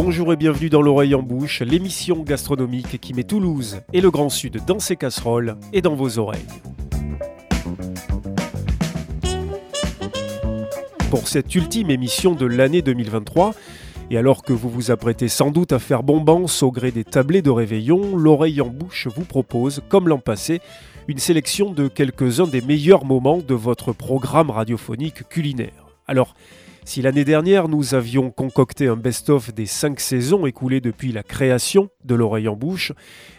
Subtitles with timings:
[0.00, 4.28] Bonjour et bienvenue dans l'oreille en bouche, l'émission gastronomique qui met Toulouse et le Grand
[4.28, 6.46] Sud dans ses casseroles et dans vos oreilles.
[11.10, 13.56] Pour cette ultime émission de l'année 2023,
[14.12, 17.42] et alors que vous vous apprêtez sans doute à faire bombance au gré des tablés
[17.42, 20.60] de réveillon, l'oreille en bouche vous propose, comme l'an passé,
[21.08, 25.88] une sélection de quelques-uns des meilleurs moments de votre programme radiophonique culinaire.
[26.06, 26.36] Alors,
[26.88, 31.90] si l'année dernière nous avions concocté un best-of des cinq saisons écoulées depuis la création
[32.06, 32.92] de l'oreille en bouche,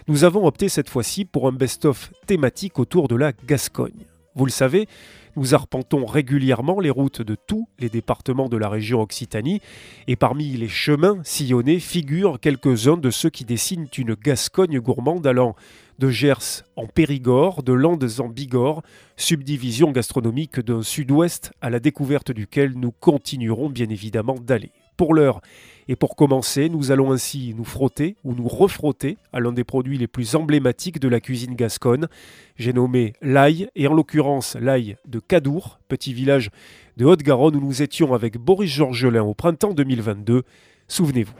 [0.07, 4.05] nous avons opté cette fois-ci pour un best-of thématique autour de la Gascogne.
[4.35, 4.87] Vous le savez,
[5.35, 9.61] nous arpentons régulièrement les routes de tous les départements de la région Occitanie,
[10.07, 15.55] et parmi les chemins sillonnés figurent quelques-uns de ceux qui dessinent une Gascogne gourmande allant
[15.99, 18.81] de Gers en Périgord, de Landes en Bigorre,
[19.17, 24.71] subdivision gastronomique d'un sud-ouest à la découverte duquel nous continuerons bien évidemment d'aller.
[24.95, 25.41] Pour l'heure,
[25.89, 29.97] et pour commencer, nous allons ainsi nous frotter ou nous refrotter à l'un des produits
[29.97, 32.07] les plus emblématiques de la cuisine gasconne.
[32.55, 36.49] J'ai nommé l'ail, et en l'occurrence l'ail de Cadour, petit village
[36.97, 40.43] de Haute-Garonne où nous étions avec Boris Georgelin au printemps 2022.
[40.87, 41.33] Souvenez-vous.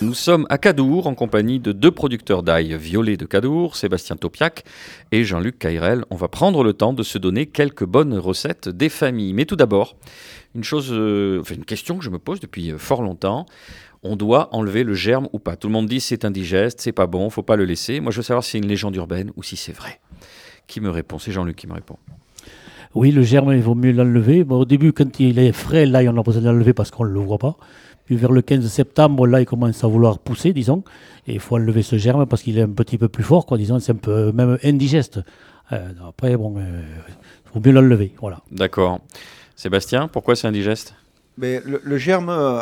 [0.00, 4.62] Nous sommes à Cadour en compagnie de deux producteurs d'ail violet de Cadour, Sébastien Topiac
[5.10, 6.04] et Jean-Luc Cairel.
[6.10, 9.32] On va prendre le temps de se donner quelques bonnes recettes des familles.
[9.32, 9.96] Mais tout d'abord,
[10.54, 13.46] une chose, euh, enfin une question que je me pose depuis euh, fort longtemps.
[14.04, 17.08] On doit enlever le germe ou pas Tout le monde dit c'est indigeste, c'est pas
[17.08, 17.98] bon, faut pas le laisser.
[17.98, 19.98] Moi, je veux savoir si c'est une légende urbaine ou si c'est vrai.
[20.68, 21.18] Qui me répond?
[21.18, 21.96] C'est Jean-Luc qui me répond.
[22.94, 24.46] Oui, le germe, il vaut mieux l'enlever.
[24.48, 27.10] Au début, quand il est frais, là, on a besoin de l'enlever parce qu'on ne
[27.10, 27.56] le voit pas.
[28.08, 30.82] Puis vers le 15 septembre, là, il commence à vouloir pousser, disons.
[31.26, 33.58] Et il faut enlever ce germe parce qu'il est un petit peu plus fort, quoi,
[33.58, 33.78] disons.
[33.80, 35.20] C'est un peu même indigeste.
[35.72, 38.14] Euh, après, bon, il faut mieux l'enlever.
[38.18, 38.40] Voilà.
[38.50, 39.00] D'accord.
[39.56, 40.94] Sébastien, pourquoi c'est indigeste?
[41.36, 42.60] Mais le, germe, euh,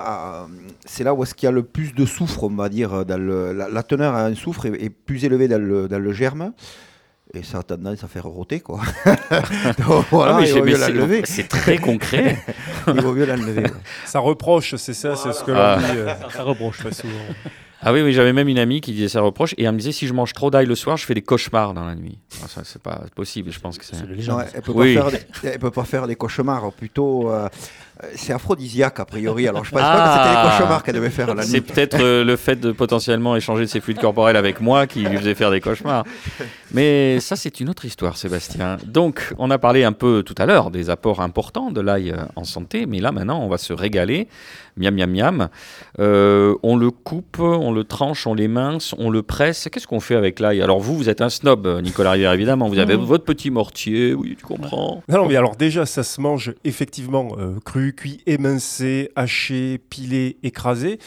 [0.84, 3.04] c'est là où est-ce qu'il y a le plus de soufre, on va dire.
[3.04, 6.50] Dans la, teneur à un soufre est, plus élevée dans le, dans le germe
[7.36, 8.80] et ça a tendance à faire roter quoi.
[10.10, 12.38] voilà, ah, C'est très concret.
[12.88, 13.64] il vaut mieux l'enlever.
[14.04, 15.98] Ça reproche, c'est ça, c'est ce que l'on dit.
[15.98, 17.14] Euh, ça reproche très souvent.
[17.82, 19.92] Ah oui, oui j'avais même une amie qui disait ça reproche et elle me disait
[19.92, 22.18] si je mange trop d'ail le soir, je fais des cauchemars dans la nuit.
[22.28, 23.96] Ça, c'est pas possible, je pense que c'est.
[23.96, 24.96] elle peut oui.
[24.96, 27.30] pas faire des, peut pas faire des cauchemars, plutôt.
[27.30, 27.48] Euh,
[28.14, 30.56] c'est aphrodisiaque a priori, alors je pense pas que c'était les ah.
[30.58, 31.50] cauchemars qu'elle devait faire la nuit.
[31.50, 35.16] C'est peut-être euh, le fait de potentiellement échanger ses fluides corporels avec moi qui lui
[35.16, 36.04] faisait faire des cauchemars.
[36.72, 38.76] Mais ça, c'est une autre histoire, Sébastien.
[38.84, 42.16] Donc, on a parlé un peu tout à l'heure des apports importants de l'ail euh,
[42.36, 44.28] en santé, mais là maintenant, on va se régaler.
[44.76, 45.48] Miam, miam, miam.
[46.00, 49.70] Euh, on le coupe, on le tranche, on les mince, on le presse.
[49.72, 50.60] Qu'est-ce qu'on fait avec l'ail?
[50.60, 52.68] Alors, vous, vous êtes un snob, Nicolas Rivière, évidemment.
[52.68, 53.00] Vous avez mmh.
[53.00, 55.02] votre petit mortier, oui, tu comprends.
[55.08, 57.28] Non, mais alors déjà, ça se mange effectivement
[57.64, 60.98] cru cuit, émincé, haché, pilé, écrasé.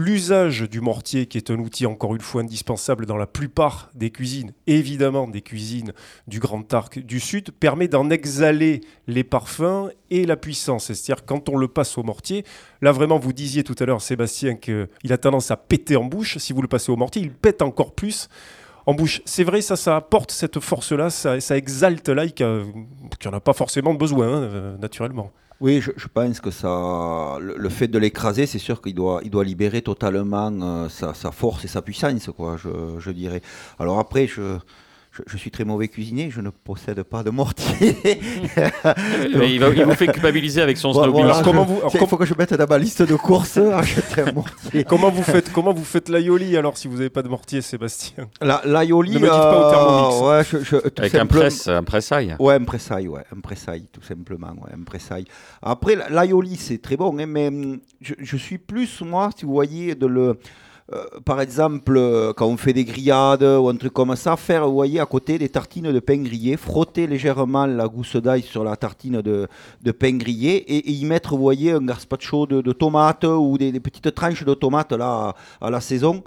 [0.00, 4.10] L'usage du mortier, qui est un outil encore une fois indispensable dans la plupart des
[4.10, 5.92] cuisines, évidemment des cuisines
[6.28, 10.92] du Grand Arc du Sud, permet d'en exhaler les parfums et la puissance.
[10.92, 12.44] C'est-à-dire quand on le passe au mortier,
[12.80, 16.38] là vraiment vous disiez tout à l'heure Sébastien qu'il a tendance à péter en bouche,
[16.38, 18.28] si vous le passez au mortier, il pète encore plus
[18.86, 19.20] en bouche.
[19.24, 23.52] C'est vrai, ça, ça apporte cette force-là, ça, ça exalte l'ail qui n'en a pas
[23.52, 25.32] forcément besoin, hein, naturellement.
[25.60, 29.82] Oui, je, pense que ça, le, fait de l'écraser, c'est sûr qu'il doit, doit libérer
[29.82, 33.42] totalement euh, sa, force et sa puissance, quoi, je dirais.
[33.80, 34.58] Alors après, je,
[35.26, 37.96] je, suis très mauvais cuisinier, je ne possède pas de mortier.
[39.24, 41.42] il, va, vous fait culpabiliser avec son snowboard.
[41.44, 44.84] comment vous, il faut que je mette dans ma liste de courses acheter un mortier.
[44.84, 48.28] comment vous faites comment vous faites l'aioli alors si vous n'avez pas de mortier, Sébastien?
[48.64, 50.22] L'aioli, ne me dites pas au thermomix.
[50.22, 52.36] Euh, ouais, je, je, avec un presse, un pressail.
[52.38, 55.24] Ouais, un pressail, ouais, un pressail, tout simplement, ouais, un pressail.
[55.62, 59.52] Après, l'aioli, c'est très bon, hein, mais hum, je, je, suis plus moi, si vous
[59.52, 60.38] voyez, de le
[61.24, 64.72] par exemple, euh, quand on fait des grillades ou un truc comme ça, faire, vous
[64.72, 68.74] voyez, à côté des tartines de pain grillé, frotter légèrement la gousse d'ail sur la
[68.76, 69.46] tartine de,
[69.82, 73.70] de pain grillé et, y mettre, vous voyez, un gazpacho de, de tomates ou des,
[73.70, 76.22] des, petites tranches de tomates là à la saison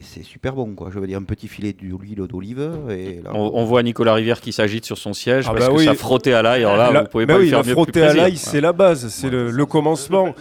[0.00, 0.90] c'est super bon, quoi.
[0.92, 2.68] Je veux dire, un petit filet d'huile d'olive.
[2.90, 5.94] Et on, voit Nicolas Rivière qui s'agite sur son siège ah parce bah que ça
[5.94, 6.64] frottait à l'ail.
[6.64, 9.30] Alors là, vous pouvez pas oui, faire mieux frotter à l'ail, c'est la base, c'est
[9.30, 10.34] le, commencement.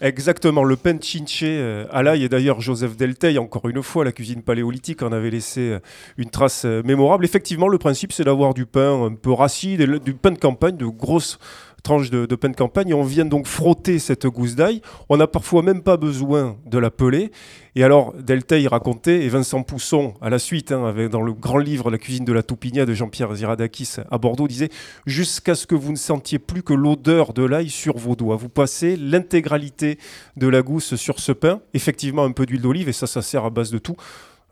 [0.00, 2.24] Exactement, le pain chinche euh, à l'ail.
[2.24, 5.78] Et d'ailleurs, Joseph Delteil, encore une fois, la cuisine paléolithique en avait laissé euh,
[6.16, 7.24] une trace euh, mémorable.
[7.24, 10.86] Effectivement, le principe, c'est d'avoir du pain un peu rassis, du pain de campagne, de
[10.86, 11.38] grosses
[11.86, 12.92] tranche de, de pain de campagne.
[12.92, 14.82] On vient donc frotter cette gousse d'ail.
[15.08, 17.30] On n'a parfois même pas besoin de la peler.
[17.76, 21.92] Et alors, Delteil racontait, et Vincent Pousson, à la suite, hein, dans le grand livre
[21.92, 24.70] La cuisine de la Toupigna de Jean-Pierre Ziradakis à Bordeaux, disait
[25.06, 28.36] Jusqu'à ce que vous ne sentiez plus que l'odeur de l'ail sur vos doigts.
[28.36, 29.98] Vous passez l'intégralité
[30.36, 33.44] de la gousse sur ce pain, effectivement un peu d'huile d'olive, et ça, ça sert
[33.44, 33.96] à base de tout.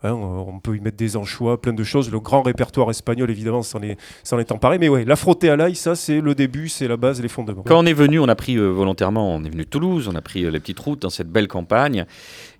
[0.05, 2.11] Hein, on peut y mettre des anchois, plein de choses.
[2.11, 3.97] Le grand répertoire espagnol, évidemment, s'en est,
[4.31, 4.77] est emparé.
[4.77, 7.63] Mais ouais, la frotter à l'ail, ça, c'est le début, c'est la base, les fondements.
[7.65, 10.15] Quand on est venu, on a pris euh, volontairement, on est venu de Toulouse, on
[10.15, 12.05] a pris euh, les petites routes dans cette belle campagne.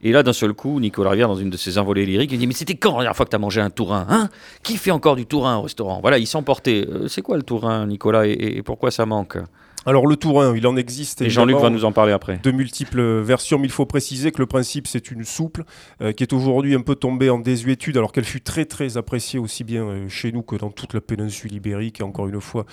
[0.02, 2.48] Et là, d'un seul coup, Nicolas Rivière, dans une de ses envolées lyriques, il dit
[2.48, 4.30] Mais c'était quand la dernière fois que tu as mangé un tourin hein?
[4.64, 6.00] Qui fait encore du tourin au restaurant?
[6.02, 6.86] Voilà, il s'emportait.
[6.90, 9.38] Euh, c'est quoi le tourin, Nicolas, et pourquoi ça manque?
[9.86, 11.22] Alors, le tourin, il en existe.
[11.22, 12.40] Et Jean-Luc va nous en parler après.
[12.42, 15.62] de multiples versions, mais il faut préciser que le principe c'est une soupe
[16.02, 19.40] euh, qui est aujourd'hui un peu tombée en désuétude, alors qu'elle fut très très appréciée
[19.40, 22.66] aussi bien euh, chez nous que dans toute la péninsule ibérique et encore une fois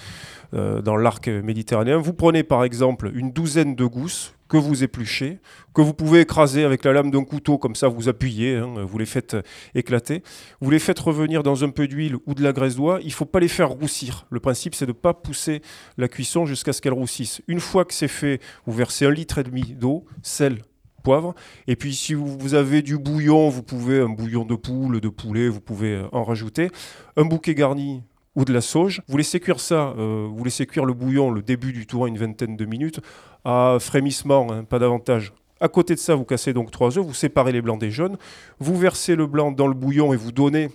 [0.55, 1.99] euh, dans l'arc méditerranéen.
[1.99, 5.39] Vous prenez par exemple une douzaine de gousses que vous épluchez,
[5.73, 8.99] que vous pouvez écraser avec la lame d'un couteau, comme ça vous appuyez, hein, vous
[8.99, 9.43] les faites euh,
[9.75, 10.23] éclater.
[10.61, 12.99] Vous les faites revenir dans un peu d'huile ou de la graisse d'oie.
[13.01, 14.27] Il ne faut pas les faire roussir.
[14.29, 15.63] Le principe, c'est de ne pas pousser
[15.97, 17.41] la cuisson jusqu'à ce qu'elle roussisse.
[17.49, 20.59] Une fois que c'est fait, vous versez un litre et demi d'eau, sel,
[21.03, 21.35] poivre.
[21.67, 25.49] Et puis si vous avez du bouillon, vous pouvez un bouillon de poule, de poulet,
[25.49, 26.71] vous pouvez euh, en rajouter.
[27.17, 28.03] Un bouquet garni
[28.35, 29.03] ou de la sauge.
[29.09, 32.19] Vous laissez cuire ça, euh, vous laissez cuire le bouillon, le début du tour, une
[32.19, 33.01] vingtaine de minutes,
[33.45, 35.33] à frémissement, hein, pas davantage.
[35.61, 38.17] À côté de ça, vous cassez donc trois œufs, vous séparez les blancs des jaunes,
[38.59, 40.71] vous versez le blanc dans le bouillon et vous donnez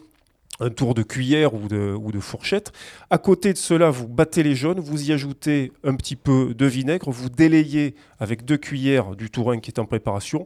[0.59, 2.71] un tour de cuillère ou de, ou de fourchette.
[3.09, 6.65] À côté de cela, vous battez les jaunes, vous y ajoutez un petit peu de
[6.65, 10.45] vinaigre, vous délayez avec deux cuillères du tourin qui est en préparation,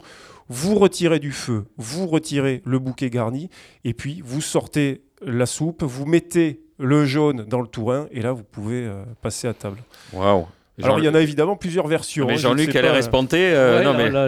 [0.49, 3.49] vous retirez du feu, vous retirez le bouquet garni,
[3.85, 8.31] et puis vous sortez la soupe, vous mettez le jaune dans le tourin, et là
[8.31, 9.77] vous pouvez euh, passer à table.
[10.13, 10.45] Waouh
[10.83, 12.25] Alors il y en a évidemment plusieurs versions.
[12.27, 13.37] Mais hein, Jean-Luc l'air pas, espanté.
[13.53, 14.27] euh, là,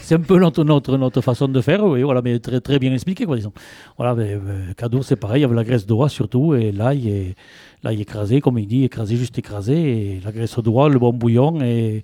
[0.00, 2.92] c'est un peu notre, notre, notre façon de faire, oui, voilà, mais très, très bien
[2.92, 3.52] expliqué, quoi, disons.
[3.98, 7.34] Voilà, mais, euh, cadeau, c'est pareil, avec la graisse d'oie surtout, et l'ail, est-
[7.82, 11.60] l'ail écrasé, comme il dit, écrasé, juste écrasé, et la graisse d'oie, le bon bouillon,
[11.62, 12.02] et,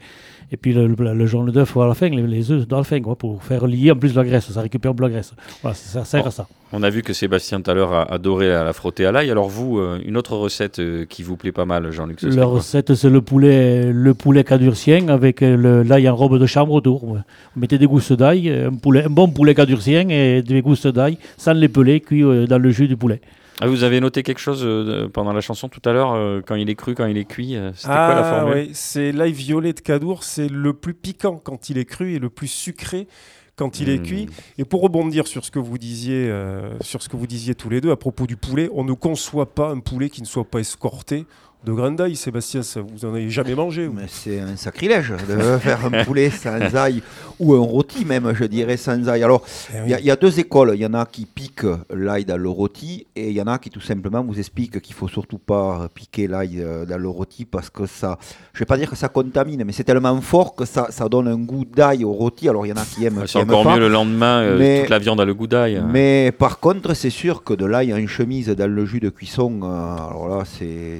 [0.50, 2.84] et puis le, le, le jaune d'œuf à la fin, les, les œufs dans la
[2.84, 5.34] fin, quoi, pour faire lier en plus la graisse, ça récupère peu la graisse.
[5.62, 6.46] Voilà, ça sert à ça.
[6.72, 9.30] On a vu que Sébastien tout à l'heure a adoré à la frotter à l'ail.
[9.30, 12.94] Alors vous, euh, une autre recette euh, qui vous plaît pas mal, Jean-Luc, La recette,
[12.94, 17.06] c'est le poulet, le poulet cadurcien avec euh, le- l'ail en robe de chambre autour.
[17.06, 17.18] Vous
[17.56, 21.54] mettez des gousses d'ail, un, poulet, un bon poulet cadurcien et des gousses d'ail sans
[21.54, 23.20] les peler, cuits euh, dans le jus du poulet.
[23.60, 26.54] Ah, vous avez noté quelque chose euh, pendant la chanson tout à l'heure, euh, quand
[26.54, 29.32] il est cru, quand il est cuit euh, C'était quoi la Ah formule c'est l'ail
[29.32, 33.08] violet de Cadour, c'est le plus piquant quand il est cru et le plus sucré
[33.56, 34.02] quand il est Hmm.
[34.04, 34.26] cuit.
[34.58, 36.32] Et pour rebondir sur ce que vous disiez,
[36.80, 39.52] sur ce que vous disiez tous les deux à propos du poulet, on ne conçoit
[39.52, 41.26] pas un poulet qui ne soit pas escorté
[41.64, 42.16] de grains d'ail.
[42.16, 46.30] Sébastien, ça, vous en avez jamais mangé Mais c'est un sacrilège de faire un poulet
[46.30, 47.02] sans ail
[47.40, 49.22] ou un rôti même, je dirais, sans ail.
[49.22, 49.82] Alors, Eh oui.
[49.86, 50.72] il y, a- il y a deux écoles.
[50.74, 53.58] Il y en a qui piquent l'ail dans le rôti et il y en a
[53.58, 57.44] qui tout simplement vous expliquent qu'il faut surtout pas piquer l'ail euh, dans le rôti
[57.44, 58.18] parce que ça,
[58.54, 61.28] je vais pas dire que ça contamine, mais c'est tellement fort que ça, ça donne
[61.28, 62.48] un goût d'ail au rôti.
[62.48, 63.74] Alors, il y en a qui aiment, C'est aiment encore pas.
[63.74, 65.82] mieux le lendemain, euh, Mais- toute la viande a le goût d'ail.
[65.88, 69.60] Mais par contre, c'est sûr que de l'ail en chemise dans le jus de cuisson,
[69.62, 69.66] euh,
[70.10, 70.98] alors là, c'est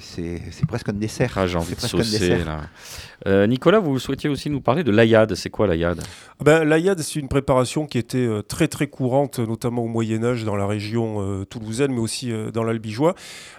[0.50, 1.32] c'est- presque un dessert.
[1.36, 2.44] Ah, j'ai envie de saucer dessert.
[2.46, 2.60] là.
[3.26, 5.34] Euh, Nicolas, vous souhaitiez aussi nous parler de l'aïade.
[5.34, 6.00] C'est quoi l'aïade
[6.40, 10.22] Ah Ben, L'aïade, c'est une préparation qui était euh, très très courante, notamment au Moyen
[10.22, 13.14] Âge dans la région euh, toulousaine, mais aussi euh, dans l'Albigeois.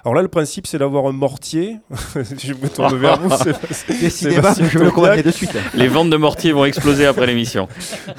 [0.05, 1.77] Alors là, le principe, c'est d'avoir un mortier.
[2.15, 3.29] je me tourne vers vous.
[3.99, 5.51] Décidément, je vais le commander de suite.
[5.73, 7.67] Les ventes de mortier vont exploser après l'émission.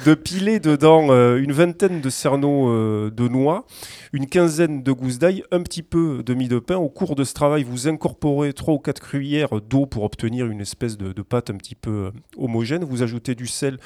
[0.05, 3.65] de piler dedans euh, une vingtaine de cerneaux euh, de noix,
[4.13, 6.75] une quinzaine de gousses d'ail, un petit peu de mie de pain.
[6.77, 10.61] Au cours de ce travail, vous incorporez 3 ou 4 cuillères d'eau pour obtenir une
[10.61, 12.83] espèce de, de pâte un petit peu euh, homogène.
[12.83, 13.79] Vous ajoutez du sel,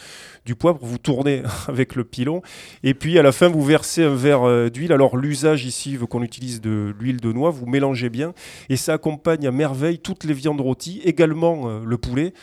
[0.46, 2.42] du poivre, vous tournez avec le pilon.
[2.84, 4.92] Et puis à la fin, vous versez un verre euh, d'huile.
[4.92, 7.52] Alors l'usage ici veut qu'on utilise de l'huile de noix.
[7.52, 8.34] Vous mélangez bien
[8.68, 12.34] et ça accompagne à merveille toutes les viandes rôties, également euh, le poulet.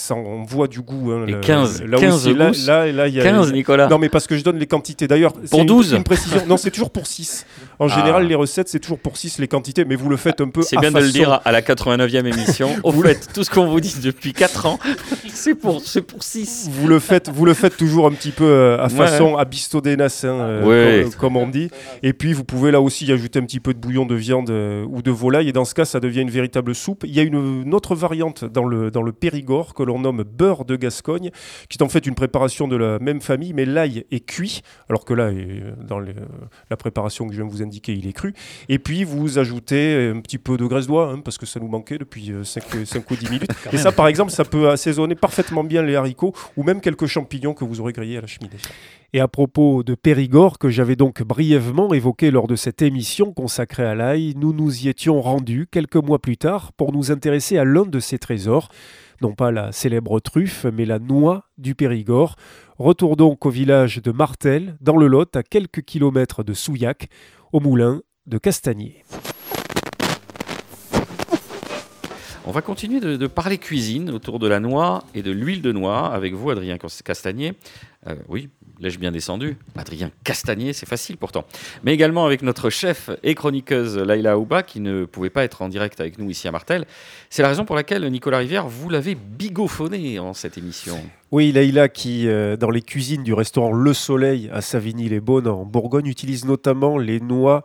[0.00, 1.12] Ça on voit du goût.
[1.12, 2.34] hein, Et le- 15, là 15 aussi,
[2.66, 3.86] là, là, y a- 15, Nicolas.
[3.88, 5.06] non, mais parce que je donne les quantités.
[5.06, 5.92] D'ailleurs, Pour une- 12?
[5.92, 6.40] Une précision.
[6.48, 7.44] Non, c'est toujours pour 6.
[7.78, 7.88] En Ah.
[7.88, 10.62] général, les recettes, c'est toujours pour 6 les quantités, mais vous le faites un peu
[10.62, 12.70] C'est à bien de le dire à la 89e émission.
[12.82, 14.78] Au Vous- fait, tout ce qu'on vous dit depuis 4 ans,
[15.32, 16.68] c'est pour, c'est pour 6.
[16.72, 18.88] Vous le faites, vous le faites toujours un petit peu euh, à Ouais.
[18.90, 21.02] façon abistodenas, hein, euh, Ouais.
[21.04, 21.68] comme, comme on dit.
[22.02, 24.50] Et puis vous pouvez là aussi y ajouter un petit peu de bouillon de viande
[24.50, 25.48] euh, ou de volaille.
[25.48, 27.04] Et dans ce cas, ça devient une véritable soupe.
[27.06, 30.22] Il y a une, une autre variante dans le dans le Périgord que l'on nomme
[30.22, 31.30] beurre de Gascogne,
[31.68, 35.04] qui est en fait une préparation de la même famille, mais l'ail est cuit, alors
[35.04, 38.32] que là, euh, dans la préparation que je viens de vous indiquer, il est cru.
[38.68, 41.68] Et puis vous ajoutez un petit peu de graisse d'oie, hein, parce que ça nous
[41.68, 43.50] manquait depuis 5, euh, 5 ou 10 minutes.
[43.72, 47.54] Et ça, par exemple, ça peut assaisonner parfaitement bien les haricots ou même quelques champignons
[47.54, 48.56] que vous aurez grillés à la cheminée.
[49.12, 53.84] Et à propos de Périgord, que j'avais donc brièvement évoqué lors de cette émission consacrée
[53.84, 57.64] à l'ail, nous nous y étions rendus quelques mois plus tard pour nous intéresser à
[57.64, 58.68] l'un de ces trésors,
[59.20, 62.36] non pas la célèbre truffe, mais la noix du Périgord.
[62.78, 67.08] Retour donc au village de Martel, dans le Lot, à quelques kilomètres de Souillac,
[67.52, 69.04] au moulin de Castagnier.
[72.46, 76.12] On va continuer de, parler cuisine autour de la noix et de l'huile de noix
[76.12, 77.52] avec vous, Adrien Castagnier.
[78.06, 78.48] Euh, oui,
[78.80, 79.56] l'ai-je bien descendu?
[79.76, 81.44] Adrien Castagnier, c'est facile pourtant.
[81.84, 85.68] Mais également avec notre chef et chroniqueuse Laila Aouba, qui ne pouvait pas être en
[85.68, 86.86] direct avec nous ici à Martel.
[87.28, 90.98] C'est la raison pour laquelle, Nicolas Rivière, vous l'avez bigophoné en cette émission.
[91.30, 96.06] Oui, Laila, qui, euh, dans les cuisines du restaurant Le Soleil à Savigny-les-Beaunes, en Bourgogne,
[96.06, 97.62] utilise notamment les noix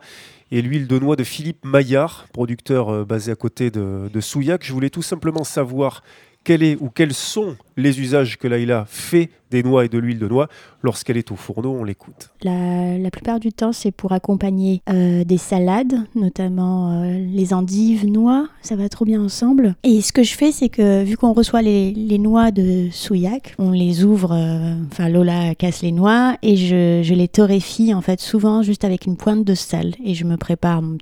[0.52, 4.64] et l'huile de noix de Philippe Maillard, producteur euh, basé à côté de, de Souillac.
[4.64, 6.02] Je voulais tout simplement savoir
[6.44, 10.18] quel est ou quels sont les usages que Laïla fait des noix et de l'huile
[10.18, 10.48] de noix
[10.82, 12.30] lorsqu'elle est au fourneau, on l'écoute.
[12.42, 18.48] La, plupart du temps, c'est pour accompagner euh, des salades, notamment euh, les endives, noix,
[18.62, 19.74] ça va trop bien ensemble.
[19.84, 23.70] Et ce que je fais, c'est que vu qu'on reçoit les, noix de Souillac, on
[23.70, 28.62] les ouvre, euh, enfin Lola casse les noix et je, les torréfie en fait souvent
[28.62, 30.98] juste avec une pointe de sel et je me prépare mon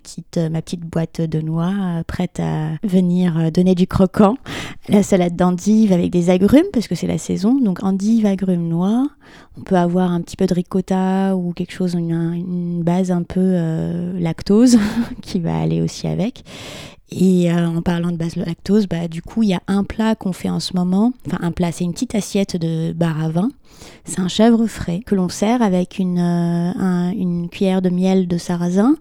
[0.50, 1.72] ma petite boîte de noix
[2.06, 4.36] prête à venir donner du croquant.
[4.88, 7.54] La salade d'endives avec des agrumes parce que c'est la saison.
[7.60, 9.08] Donc endive, agrumes, noix.
[9.58, 13.40] On peut avoir un petit peu de ricotta ou quelque chose, une, base un peu
[13.40, 14.78] euh, lactose
[15.22, 16.44] qui va aller aussi avec.
[17.10, 20.14] Et euh, en parlant de base lactose, bah, du coup, il y a un plat
[20.14, 21.12] qu'on fait en ce moment.
[21.26, 23.50] Enfin, un plat, c'est une petite assiette de bar à vin.
[24.04, 28.38] C'est un chèvre frais que l'on sert avec une, euh, une cuillère de miel de
[28.38, 28.96] sarrasin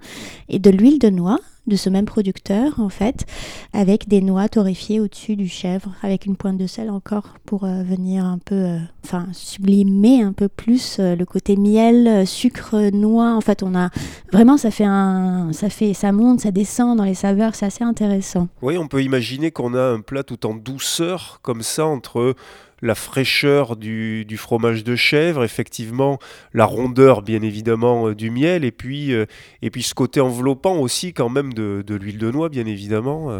[0.49, 3.25] et de l'huile de noix de ce même producteur en fait,
[3.71, 7.83] avec des noix torréfiées au-dessus du chèvre, avec une pointe de sel encore pour euh,
[7.83, 13.33] venir un peu, euh, enfin sublimer un peu plus euh, le côté miel, sucre, noix.
[13.33, 13.89] En fait, on a
[14.31, 17.83] vraiment ça fait un, ça fait, ça monte, ça descend dans les saveurs, c'est assez
[17.83, 18.47] intéressant.
[18.61, 22.35] Oui, on peut imaginer qu'on a un plat tout en douceur comme ça entre
[22.83, 26.19] la fraîcheur du, fromage de chèvre, effectivement
[26.53, 29.25] la rondeur bien évidemment euh, du miel et puis, euh,
[29.61, 33.31] et puis ce côté enveloppant aussi quand même de, l'huile de noix bien évidemment.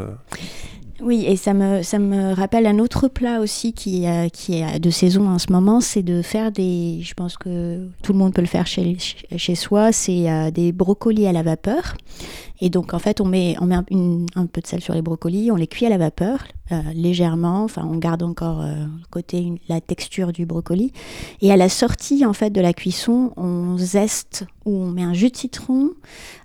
[1.04, 1.06] Euh.
[1.06, 4.90] Oui, et ça me, ça me rappelle un autre plat aussi qui, qui est de
[4.90, 8.42] saison en ce moment, c'est de faire des, je pense que tout le monde peut
[8.42, 8.98] le faire chez,
[9.36, 11.96] chez soi, c'est des brocolis à la vapeur.
[12.64, 15.52] Et donc en fait, on met, on met un, peu de sel sur les brocolis,
[15.52, 19.82] on les cuit à la vapeur euh, légèrement, enfin on garde encore euh, côté la
[19.82, 20.94] texture du brocoli.
[21.42, 25.14] Et à la sortie en fait de la cuisson, on zeste ou on met un
[25.14, 25.90] jus de citron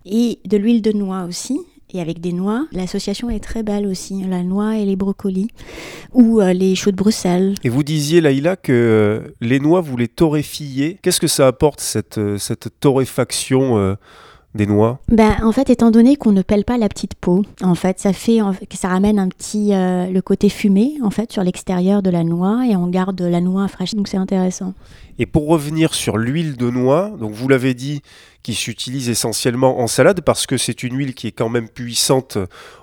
[0.06, 1.60] et de l'huile de noix aussi
[1.92, 2.66] et avec des noix.
[2.72, 5.48] L'association est très belle aussi, la noix et les brocolis,
[6.12, 7.54] ou euh, les choux de Bruxelles.
[7.64, 10.98] Et vous disiez, Laïla, que les noix, vous les torréfiez.
[11.02, 13.96] Qu'est-ce que ça apporte, cette, cette torréfaction
[14.54, 15.00] des noix?
[15.08, 18.12] Ben, En fait, étant donné qu'on ne pèle pas la petite peau, en fait, ça
[18.12, 18.40] fait
[18.72, 22.66] ça ramène un petit euh, le côté fumé en fait sur l'extérieur de la noix
[22.66, 23.94] et on garde la noix fraîche.
[23.94, 24.74] Donc c'est intéressant.
[25.18, 28.02] Et pour revenir sur l'huile de noix, donc vous l'avez dit,
[28.42, 32.38] qui s'utilise essentiellement en salade parce que c'est une huile qui est quand même puissante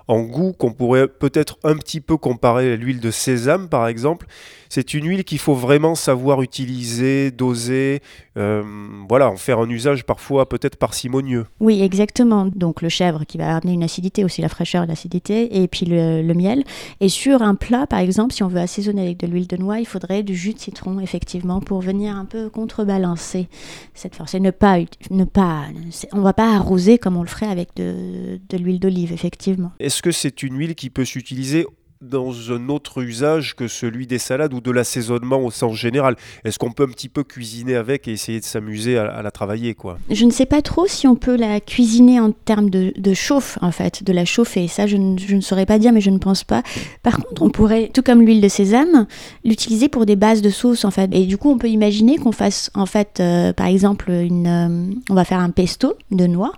[0.08, 4.28] en goût, qu'on pourrait peut-être un petit peu comparer à l'huile de sésame par exemple.
[4.70, 8.02] C'est une huile qu'il faut vraiment savoir utiliser, doser,
[8.38, 8.62] euh,
[9.08, 11.46] voilà, en faire un usage parfois peut-être parcimonieux.
[11.60, 12.46] Oui, exactement.
[12.54, 16.22] Donc le chèvre qui va amener une acidité aussi, la fraîcheur l'acidité, et puis le,
[16.22, 16.64] le, miel.
[17.00, 19.80] Et sur un plat, par exemple, si on veut assaisonner avec de l'huile de noix,
[19.80, 23.48] il faudrait du jus de citron, effectivement, pour venir un peu contrebalancer
[23.94, 24.34] cette force.
[24.34, 24.80] Et ne pas,
[25.12, 25.66] ne pas,
[26.12, 29.72] on va pas arroser comme on le ferait avec de, de l'huile d'olive, effectivement.
[29.80, 31.68] Est-ce que c'est une huile qui peut s'utiliser
[32.10, 36.60] dans un autre usage que celui des salades ou de l'assaisonnement au sens général Est-ce
[36.60, 39.98] qu'on peut un petit peu cuisiner avec et essayer de s'amuser à, la travailler quoi?
[40.10, 43.72] Je ne sais pas trop si on peut la cuisiner en termes de, chauffe, en
[43.72, 44.68] fait, de la chauffer.
[44.68, 46.64] Ça, je ne, saurais pas dire, mais je ne pense pas.
[47.04, 49.08] Par contre, on pourrait, tout comme l'huile de sésame,
[49.44, 51.10] l'utiliser pour des bases de sauce, en fait.
[51.14, 54.94] Et du coup, on peut imaginer qu'on fasse, en fait, euh, par exemple, une, euh,
[55.10, 56.54] on va faire un pesto de noix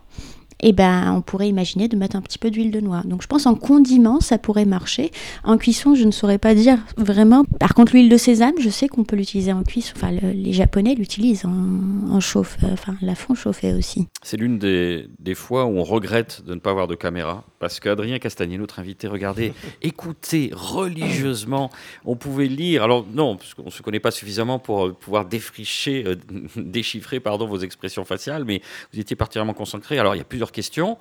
[0.61, 3.01] et ben on pourrait imaginer de mettre un petit peu d'huile de noix.
[3.05, 5.11] Donc je pense en condiment, ça pourrait marcher.
[5.43, 7.43] En cuisson, je ne saurais pas dire vraiment.
[7.59, 9.93] Par contre, l'huile de sésame, je sais qu'on peut l'utiliser en cuisson.
[9.95, 14.07] Enfin, les Japonais l'utilisent en, chauffe, enfin la font chauffer aussi.
[14.23, 17.79] C'est l'une des, des fois où on regrette de ne pas avoir de caméra parce
[17.79, 21.69] qu'Adrien Castagnier, notre invité, regardez, écoutez religieusement.
[22.05, 22.83] On pouvait lire.
[22.83, 26.15] Alors non, parce qu'on ne se connaît pas suffisamment pour euh, pouvoir défricher, euh,
[26.55, 28.61] déchiffrer pardon, vos expressions faciales, mais
[28.93, 29.99] vous étiez particulièrement concentré.
[29.99, 30.97] Alors il y a plusieurs questions.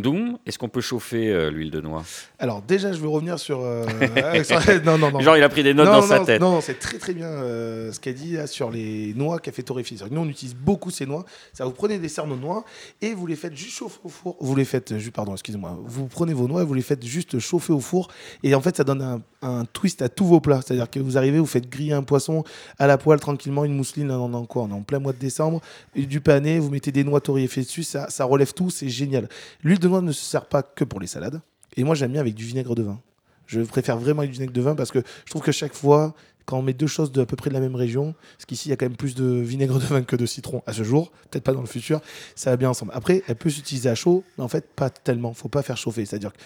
[0.00, 2.02] Doum est-ce qu'on peut chauffer euh, l'huile de noix?
[2.38, 3.60] Alors déjà, je veux revenir sur.
[3.60, 3.86] Euh,
[4.84, 5.20] non, non, non.
[5.20, 6.40] Genre, il a pris des notes dans sa tête.
[6.40, 9.98] Non, c'est très très bien euh, ce qu'elle dit sur les noix qu'a fait torréfier.
[10.10, 11.24] Nous, on utilise beaucoup ces noix.
[11.52, 12.64] Ça, vous prenez des cerneaux de noix
[13.00, 14.36] et vous les faites juste chauffer au four.
[14.40, 15.78] Vous les faites, juste, pardon, excusez-moi.
[15.84, 18.08] Vous prenez vos noix et vous les faites juste chauffer au four.
[18.42, 20.60] Et en fait, ça donne un, un twist à tous vos plats.
[20.64, 22.44] C'est-à-dire que vous arrivez, vous faites griller un poisson
[22.78, 24.62] à la poêle tranquillement, une mousseline, on en quoi?
[24.62, 25.60] On est en plein mois de décembre,
[25.94, 29.28] du pané, vous mettez des noix torréfiées dessus, ça, ça relève tout, c'est génial.
[29.62, 31.40] L'huile de noix ne se sert pas que pour les salades.
[31.76, 33.00] Et moi, j'aime bien avec du vinaigre de vin.
[33.46, 36.14] Je préfère vraiment avec du vinaigre de vin parce que je trouve que chaque fois,
[36.46, 38.68] quand on met deux choses de à peu près de la même région, parce qu'ici
[38.68, 40.82] il y a quand même plus de vinaigre de vin que de citron à ce
[40.84, 42.00] jour, peut-être pas dans le futur,
[42.34, 42.92] ça va bien ensemble.
[42.94, 46.06] Après, elle peut s'utiliser à chaud, mais en fait pas tellement, faut pas faire chauffer.
[46.06, 46.38] C'est-à-dire que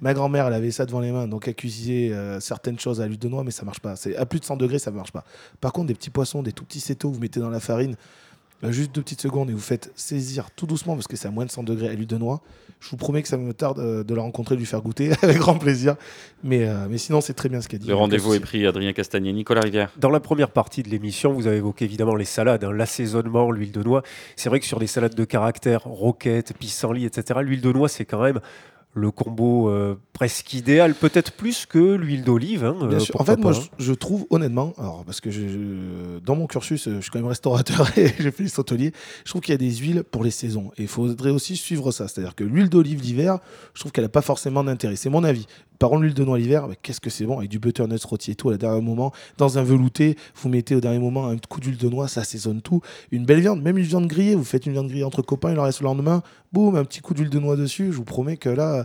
[0.00, 3.06] ma grand-mère, elle avait ça devant les mains, donc elle cuisinait euh, certaines choses à
[3.06, 3.94] l'huile de noix, mais ça marche pas.
[4.16, 5.24] À plus de 100 degrés, ça marche pas.
[5.60, 7.96] Par contre, des petits poissons, des tout petits cétos, vous mettez dans la farine,
[8.62, 11.30] bah, juste deux petites secondes et vous faites saisir tout doucement parce que c'est à
[11.30, 12.42] moins de 100 degrés à l'huile de noix.
[12.80, 15.10] Je vous promets que ça me tarde euh, de la rencontrer, de lui faire goûter
[15.22, 15.96] avec grand plaisir.
[16.42, 17.88] Mais, euh, mais sinon, c'est très bien ce qu'elle dit.
[17.88, 19.92] Le rendez-vous est pris, Adrien Castagnier, Nicolas Rivière.
[19.98, 23.72] Dans la première partie de l'émission, vous avez évoqué évidemment les salades, hein, l'assaisonnement, l'huile
[23.72, 24.02] de noix.
[24.36, 28.06] C'est vrai que sur des salades de caractère, roquettes, pissenlit, etc., l'huile de noix, c'est
[28.06, 28.40] quand même
[28.92, 32.64] le combo euh, presque idéal, peut-être plus que l'huile d'olive.
[32.64, 36.88] Hein, euh, en fait, moi, je, trouve honnêtement, alors parce que je, dans mon cursus,
[36.88, 38.92] je suis quand même restaurateur et j'ai fait les hôtelier,
[39.24, 40.72] je trouve qu'il y a des huiles pour les saisons.
[40.76, 42.08] Et il faudrait aussi suivre ça.
[42.08, 43.38] C'est-à-dire que l'huile d'olive l'hiver,
[43.74, 44.96] je trouve qu'elle n'a pas forcément d'intérêt.
[44.96, 45.46] C'est mon avis.
[45.80, 48.50] Par l'huile de noix l'hiver, qu'est-ce que c'est bon Avec du butternut rôti et tout,
[48.50, 51.88] à dernier moment, dans un velouté, vous mettez au dernier moment un coup d'huile de
[51.88, 52.82] noix, ça assaisonne tout.
[53.12, 55.58] Une belle viande, même une viande grillée, vous faites une viande grillée entre copains, il
[55.58, 56.22] en reste le lendemain,
[56.52, 58.84] boum, un petit coup d'huile de noix dessus, je vous promets que là,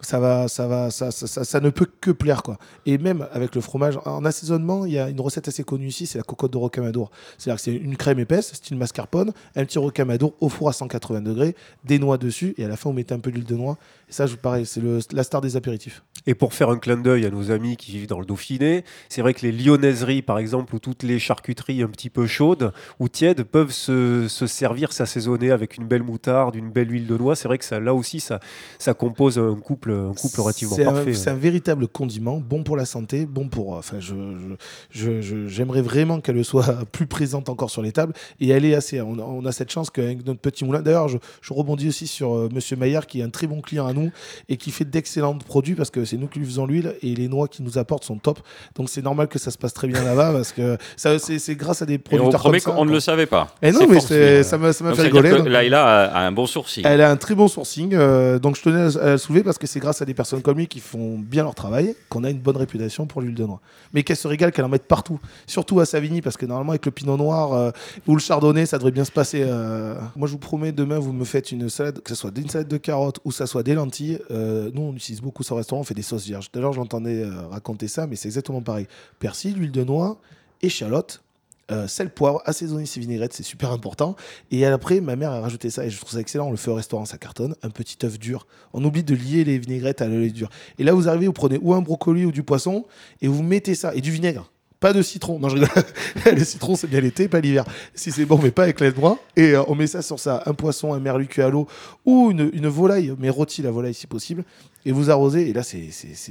[0.00, 2.58] ça va, ça va, ça, ça, ça, ne peut que plaire quoi.
[2.86, 6.06] Et même avec le fromage en assaisonnement, il y a une recette assez connue ici,
[6.06, 7.10] c'est la cocotte de rocamadour.
[7.38, 11.20] C'est-à-dire que c'est une crème épaisse, une mascarpone, un petit rocamadour au four à 180
[11.22, 11.54] degrés,
[11.84, 13.78] des noix dessus, et à la fin on met un peu d'huile de noix.
[14.08, 16.02] Et ça, je pareil, c'est la star des apéritifs.
[16.26, 19.22] Et pour faire un clin d'œil à nos amis qui vivent dans le Dauphiné, c'est
[19.22, 23.08] vrai que les lyonnaiseries, par exemple, ou toutes les charcuteries un petit peu chaudes ou
[23.08, 27.36] tièdes peuvent se, se servir, s'assaisonner avec une belle moutarde, une belle huile de noix.
[27.36, 31.14] C'est vrai que là aussi, ça compose un couple, un couple relativement parfait.
[31.14, 33.72] C'est un véritable condiment, bon pour la santé, bon pour.
[33.72, 38.12] Enfin, je, j'aimerais vraiment qu'elle soit plus présente encore sur les tables.
[38.40, 39.00] Et elle est assez.
[39.00, 40.80] On, a cette chance qu'avec notre petit moulin.
[40.82, 41.18] D'ailleurs, je,
[41.50, 44.10] rebondis aussi sur euh, Monsieur Maillard, qui est un très bon client à nous
[44.48, 47.28] et qui fait d'excellents produits parce que c'est nous qui lui faisons l'huile et les
[47.28, 48.40] noix qu'il nous apportent sont top.
[48.76, 51.86] Donc c'est normal que ça se passe très bien là-bas parce que c'est grâce à
[51.86, 52.32] des producteurs.
[52.32, 53.54] Et on promet qu'on ne le savait pas.
[53.62, 54.00] Et non, mais
[54.42, 55.30] ça m'a fait rigoler.
[55.30, 56.84] Donc, Laïla a un bon sourcing.
[56.86, 57.94] Elle a un très bon sourcing.
[57.94, 60.58] Euh, donc je tenais à, le soulever parce que c'est grâce à des personnes comme
[60.58, 63.60] lui qui font bien leur travail qu'on a une bonne réputation pour l'huile de noix.
[63.92, 65.18] Mais qu'elle se régale, qu'elle en mette partout.
[65.46, 67.70] Surtout à Savigny parce que normalement avec le pinot noir euh,
[68.06, 69.42] ou le chardonnay, ça devrait bien se passer.
[69.44, 69.98] Euh.
[70.14, 72.68] Moi je vous promets, demain vous me faites une salade, que ce soit une salade
[72.68, 74.18] de carottes ou ça soit des lentilles.
[74.30, 76.50] nous on utilise beaucoup ça au restaurant, on fait des sauces vierges.
[76.52, 78.86] D'ailleurs j'entendais euh, raconter ça, mais c'est exactement pareil.
[79.18, 80.18] Persil, huile de noix,
[80.62, 81.22] échalote,
[81.70, 84.16] euh, sel, poivre, assaisonner ses vinaigrettes, c'est super important.
[84.50, 86.48] Et après, ma mère a rajouté ça et je trouve ça excellent.
[86.48, 87.54] On le fait au restaurant, ça cartonne.
[87.62, 88.46] Un petit œuf dur.
[88.72, 90.50] On oublie de lier les vinaigrettes à l'œuf dur.
[90.78, 92.84] Et là, vous arrivez, vous prenez ou un brocoli ou du poisson
[93.20, 94.50] et vous mettez ça et du vinaigre.
[94.80, 95.38] Pas de citron.
[95.38, 95.68] Non, je rigole.
[96.34, 97.64] le citron, c'est bien l'été, pas l'hiver.
[97.94, 99.18] Si c'est bon, mais pas avec l'aide droit.
[99.36, 100.42] Et euh, on met ça sur ça.
[100.46, 101.68] Un poisson, un merlu cuit à l'eau
[102.06, 104.42] ou une, une volaille, mais rôti la volaille si possible.
[104.86, 105.50] Et vous arrosez.
[105.50, 105.90] Et là, c'est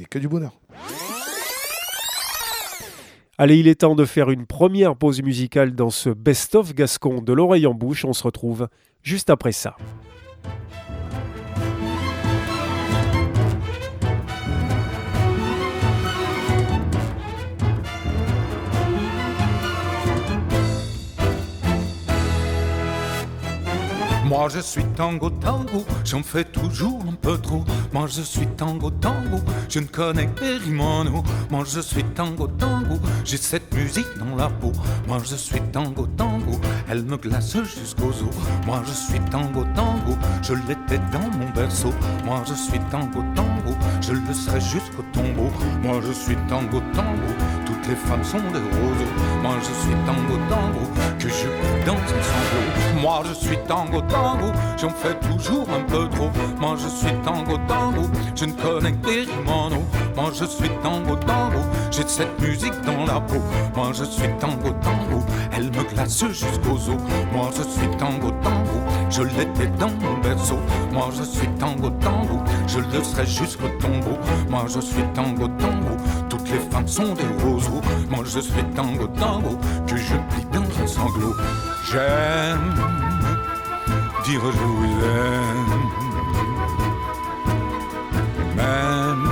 [0.10, 0.54] que du bonheur.
[3.42, 7.32] Allez, il est temps de faire une première pause musicale dans ce best-of gascon de
[7.32, 8.04] l'oreille en bouche.
[8.04, 8.68] On se retrouve
[9.02, 9.78] juste après ça.
[24.30, 27.66] Moi je suis tango tango, j'en fais toujours un peu trop.
[27.92, 31.24] Moi je suis tango tango, je ne connais que Rimono.
[31.50, 34.72] Moi je suis tango tango, j'ai cette musique dans la peau.
[35.08, 38.36] Moi je suis tango tango, elle me glace jusqu'aux os.
[38.68, 41.92] Moi je suis tango tango, je l'étais dans mon berceau.
[42.24, 45.50] Moi je suis tango tango, je le serai jusqu'au tombeau.
[45.82, 47.34] Moi je suis tango tango,
[47.66, 49.14] toutes les femmes sont des roseaux.
[49.42, 50.86] Moi je suis tango tango,
[51.18, 51.48] que je
[51.84, 52.79] dans un sanglot.
[53.02, 56.30] Moi je suis tango tango j'en fais toujours un peu trop.
[56.60, 59.86] Moi je suis tango tango, je ne connais que des rimonos.
[60.16, 61.60] Moi je suis tango tango,
[61.92, 63.42] j'ai cette musique dans la peau.
[63.76, 67.02] Moi je suis tango tango, elle me glace jusqu'aux os.
[67.32, 70.60] Moi je suis tango tango, je l'étais dans mon berceau.
[70.92, 74.18] Moi je suis tango tango, je le serai jusqu'au tombeau.
[74.50, 75.96] Moi je suis tango tango,
[76.30, 77.82] toutes les femmes sont des roseaux.
[78.10, 79.58] Moi je suis tango tango,
[79.88, 81.36] que je plie dans un sanglot.
[81.92, 82.76] J'aime
[84.24, 85.88] dire je vous aime,
[88.56, 89.28] même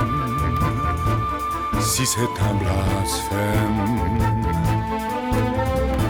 [1.80, 3.80] si c'est un blasphème.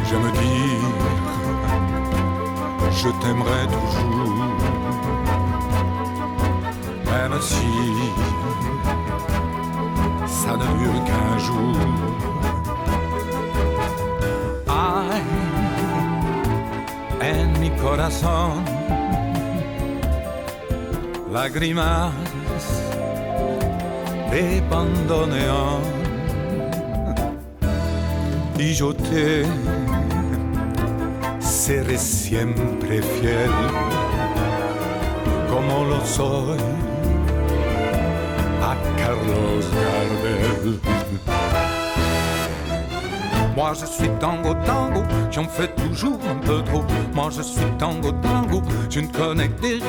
[0.08, 0.88] J'aime dire
[2.92, 4.46] je t'aimerai toujours,
[7.04, 7.72] même si
[10.26, 11.76] ça ne dure qu'un jour.
[17.68, 18.64] Mi corazón,
[21.32, 22.12] lágrimas
[24.30, 25.82] de bandoneón.
[28.58, 29.44] Y yo te
[31.40, 33.50] seré siempre fiel,
[35.48, 36.58] como lo soy
[38.62, 41.47] a Carlos Gardel.
[43.58, 46.84] Moi je suis tango tango, j'en fais toujours un peu trop.
[47.12, 49.80] Moi je suis tango tango, je ne connais que des.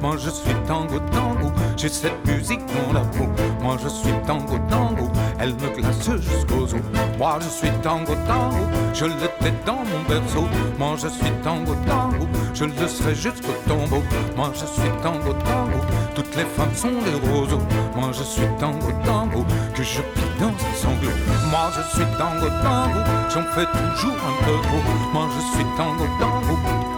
[0.00, 3.28] Moi je suis tango tango, j'ai cette musique dans la peau.
[3.62, 6.74] Moi je suis tango tango, elle me glace jusqu'aux os.
[7.16, 10.46] Moi je suis tango tango, je l'étais dans mon berceau.
[10.76, 14.02] Moi je suis tango tango, je le serai jusqu'au tombeau.
[14.36, 15.78] Moi je suis tango tango,
[16.16, 17.62] toutes les femmes sont des roseaux.
[17.94, 21.10] Moi je suis tango tango, que je plie dans un sanglot.
[21.50, 23.00] Moi je suis tango tango,
[23.32, 24.82] j'en fais toujours un peu trop.
[25.12, 26.97] Moi je suis tango tango.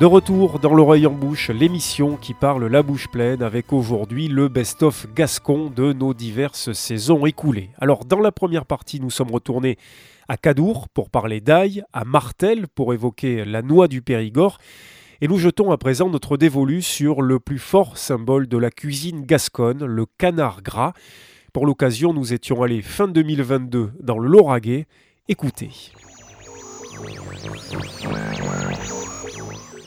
[0.00, 4.48] De retour dans l'oreille en bouche, l'émission qui parle la bouche pleine avec aujourd'hui le
[4.48, 7.68] best-of gascon de nos diverses saisons écoulées.
[7.78, 9.76] Alors dans la première partie, nous sommes retournés
[10.26, 14.56] à Cadour pour parler d'ail, à Martel pour évoquer la noix du Périgord,
[15.20, 19.26] et nous jetons à présent notre dévolu sur le plus fort symbole de la cuisine
[19.26, 20.94] gasconne, le canard gras.
[21.52, 24.86] Pour l'occasion, nous étions allés fin 2022 dans le Lauragais.
[25.28, 25.92] Écoutez.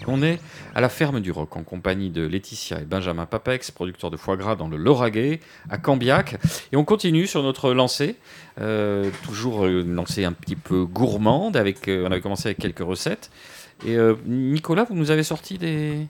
[0.08, 0.40] On est
[0.76, 4.38] à la ferme du Roc en compagnie de Laetitia et Benjamin Papex, producteurs de foie
[4.38, 5.40] gras dans le Lauragais,
[5.70, 6.38] à Cambiac.
[6.72, 8.16] Et on continue sur notre lancée,
[8.60, 11.58] euh, toujours une lancée un petit peu gourmande.
[11.58, 13.30] Avec, euh, on avait commencé avec quelques recettes.
[13.86, 16.08] Et euh, Nicolas, vous nous avez sorti des,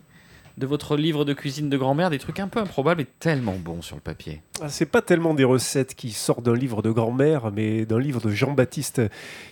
[0.58, 3.82] de votre livre de cuisine de grand-mère des trucs un peu improbables et tellement bons
[3.82, 4.42] sur le papier.
[4.62, 8.22] Ah, C'est pas tellement des recettes qui sortent d'un livre de grand-mère, mais d'un livre
[8.22, 9.02] de Jean-Baptiste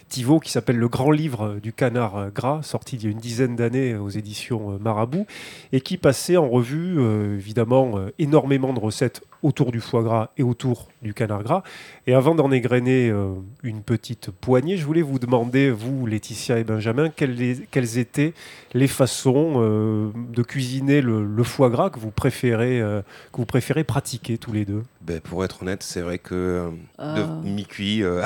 [0.09, 3.55] Thivot qui s'appelle Le Grand Livre du Canard Gras, sorti il y a une dizaine
[3.55, 5.25] d'années aux éditions Marabout,
[5.71, 10.29] et qui passait en revue euh, évidemment euh, énormément de recettes autour du foie gras
[10.37, 11.63] et autour du canard gras.
[12.05, 13.33] Et avant d'en égrener euh,
[13.63, 18.33] une petite poignée, je voulais vous demander, vous, Laetitia et Benjamin, quelles, les- quelles étaient
[18.73, 23.45] les façons euh, de cuisiner le, le foie gras que vous préférez, euh, que vous
[23.45, 24.83] préférez pratiquer tous les deux?
[25.03, 28.23] Ben, pour être honnête, c'est vrai que euh, Euh, de mi-cuit, euh,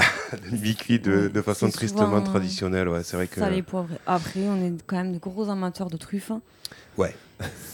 [0.52, 2.90] de mi-cuit de, de façon tristement souvent, traditionnelle.
[2.90, 3.40] Ouais, c'est vrai que.
[3.40, 3.96] salé poivré.
[4.06, 6.32] Après, on est quand même de gros amateurs de truffes.
[6.32, 6.42] hein.
[6.98, 7.16] Ouais.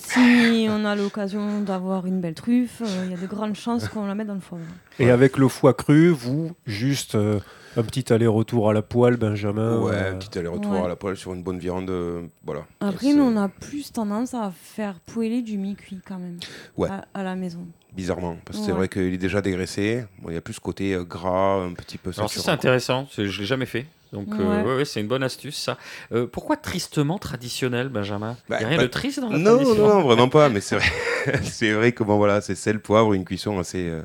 [0.03, 3.87] Si on a l'occasion d'avoir une belle truffe, euh, il y a de grandes chances
[3.87, 4.57] qu'on la mette dans le foie.
[4.99, 7.39] Et avec le foie cru, vous, juste euh,
[7.77, 9.79] un petit aller-retour à la poêle, Benjamin.
[9.79, 10.81] Ouais, euh, un petit aller-retour Ouais.
[10.81, 11.89] à la poêle sur une bonne viande.
[11.89, 12.65] euh, voilà.
[12.81, 16.39] Après, nous, on a plus tendance à faire poêler du mi-cuit quand même
[16.75, 16.89] Ouais.
[16.89, 17.65] à, à la maison.
[17.95, 18.35] Bizarrement.
[18.43, 20.03] Parce que c'est vrai qu'il est déjà dégraissé.
[20.21, 22.49] Bon, il y a plus ce côté euh, gras, un petit peu Alors ça c'est
[22.51, 23.85] intéressant, je l'ai jamais fait.
[24.13, 24.85] Donc euh, Ouais.
[24.85, 25.77] c'est une bonne astuce ça.
[26.11, 28.35] Euh, pourquoi tristement traditionnel, Benjamin?
[28.47, 30.29] Il Bah, n'y a rien pas- de triste dans la Non, tradition non, non, vraiment
[30.29, 30.49] pas.
[30.49, 30.85] Mais c'est vrai,
[31.43, 34.03] c'est vrai que bon, voilà, c'est sel, poivre, une cuisson assez, euh,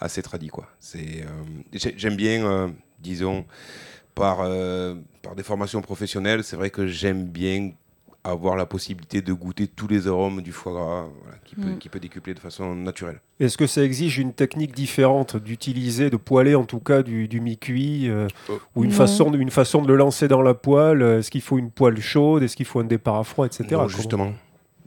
[0.00, 0.66] assez tradie, quoi.
[0.78, 1.26] C'est, euh,
[1.72, 3.46] j'ai- j'aime bien, euh, disons,
[4.14, 7.70] par, euh, par des formations professionnelles, c'est vrai que j'aime bien
[8.22, 11.78] avoir la possibilité de goûter tous les arômes du foie gras, voilà, qui, peut, Mm.
[11.78, 13.20] qui peut décupler de façon naturelle.
[13.40, 17.40] Est-ce que ça exige une technique différente d'utiliser, de poêler en tout cas du, du
[17.40, 18.58] mi-cuit euh, Oh.
[18.76, 21.00] ou une façon, de- une façon de le lancer dans la poêle?
[21.02, 22.42] Euh, Est-ce qu'il faut une poêle chaude?
[22.42, 23.64] Est-ce qu'il faut un départ à froid, etc.
[23.72, 24.32] Non, justement,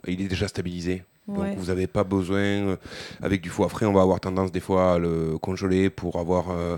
[0.06, 1.02] il est déjà stabilisé.
[1.26, 1.48] Ouais.
[1.50, 2.76] Donc vous n'avez pas besoin, euh,
[3.22, 6.50] avec du foie frais, on va avoir tendance des fois à le congeler pour avoir
[6.50, 6.76] euh,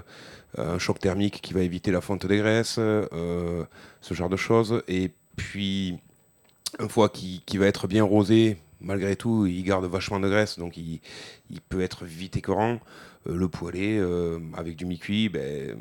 [0.57, 3.65] un choc thermique qui va éviter la fonte des graisses, euh,
[4.01, 4.83] ce genre de choses.
[4.89, 5.99] Et puis
[6.79, 10.59] un foie qui, qui va être bien rosé, malgré tout, il garde vachement de graisse,
[10.59, 11.01] donc il,
[11.51, 12.79] il peut être vite écœurant.
[13.29, 15.77] Euh, le poêlé, euh, avec du mi-cuit, ben,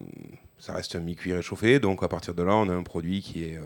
[0.58, 1.80] ça reste un mi-cuit réchauffé.
[1.80, 3.62] Donc à partir de là, on a un produit qui est euh,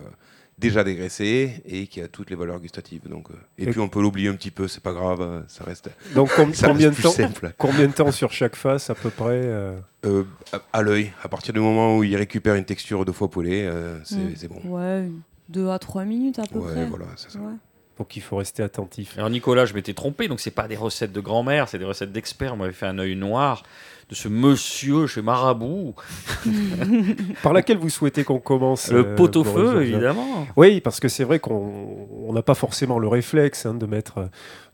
[0.58, 3.08] déjà dégraissé et qui a toutes les valeurs gustatives.
[3.08, 5.42] Donc, euh, et, Et- puis on peut l'oublier un petit peu, c'est pas grave, euh,
[5.48, 7.54] ça reste, Donc com- ça combien, de reste temps, simple.
[7.58, 11.30] combien de temps sur chaque face à peu près euh, Euh, à, à l'œil, à
[11.30, 14.34] partir du moment où il récupère une texture deux fois poêlée, euh, c'est Mm.
[14.36, 14.60] c'est bon.
[14.66, 15.08] Ouais,
[15.50, 16.86] 2 à 3 minutes à peu Ouais, près.
[16.86, 17.40] voilà, c'est ça.
[17.40, 17.54] Ouais.
[17.98, 19.18] Donc il faut rester attentif.
[19.18, 22.14] Alors Nicolas, je m'étais trompé, donc c'est pas des recettes de grand-mère, c'est des recettes
[22.14, 22.54] d'experts.
[22.54, 23.64] On m'avait fait un œil noir
[24.10, 25.94] de ce monsieur chez Marabout,
[27.44, 30.48] Par laquelle vous souhaitez qu'on commence le euh, pot-au-feu, évidemment.
[30.56, 34.18] Oui, parce que c'est vrai qu'on on n'a pas forcément le réflexe hein, de mettre
[34.20, 34.26] euh,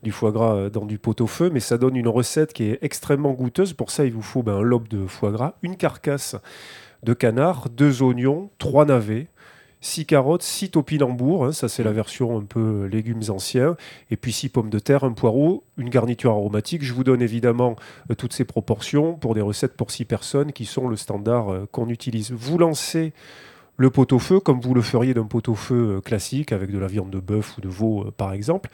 [0.02, 3.32] du foie gras euh, dans du pot-au-feu, mais ça donne une recette qui est extrêmement
[3.32, 3.72] goûteuse.
[3.72, 6.36] Pour ça, il vous faut ben, un lobe de foie gras, une carcasse
[7.02, 9.26] de canard, deux oignons, trois navets.
[9.86, 13.76] Six carottes, six topinambours, hein, ça c'est la version un peu légumes anciens,
[14.10, 16.82] et puis six pommes de terre, un poireau, une garniture aromatique.
[16.84, 17.76] Je vous donne évidemment
[18.10, 21.68] euh, toutes ces proportions pour des recettes pour six personnes qui sont le standard euh,
[21.70, 22.32] qu'on utilise.
[22.32, 23.12] Vous lancez
[23.76, 27.20] le pot-au-feu comme vous le feriez d'un pot-au-feu euh, classique avec de la viande de
[27.20, 28.70] bœuf ou de veau euh, par exemple,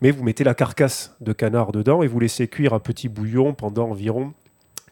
[0.00, 3.54] mais vous mettez la carcasse de canard dedans et vous laissez cuire à petit bouillon
[3.54, 4.32] pendant environ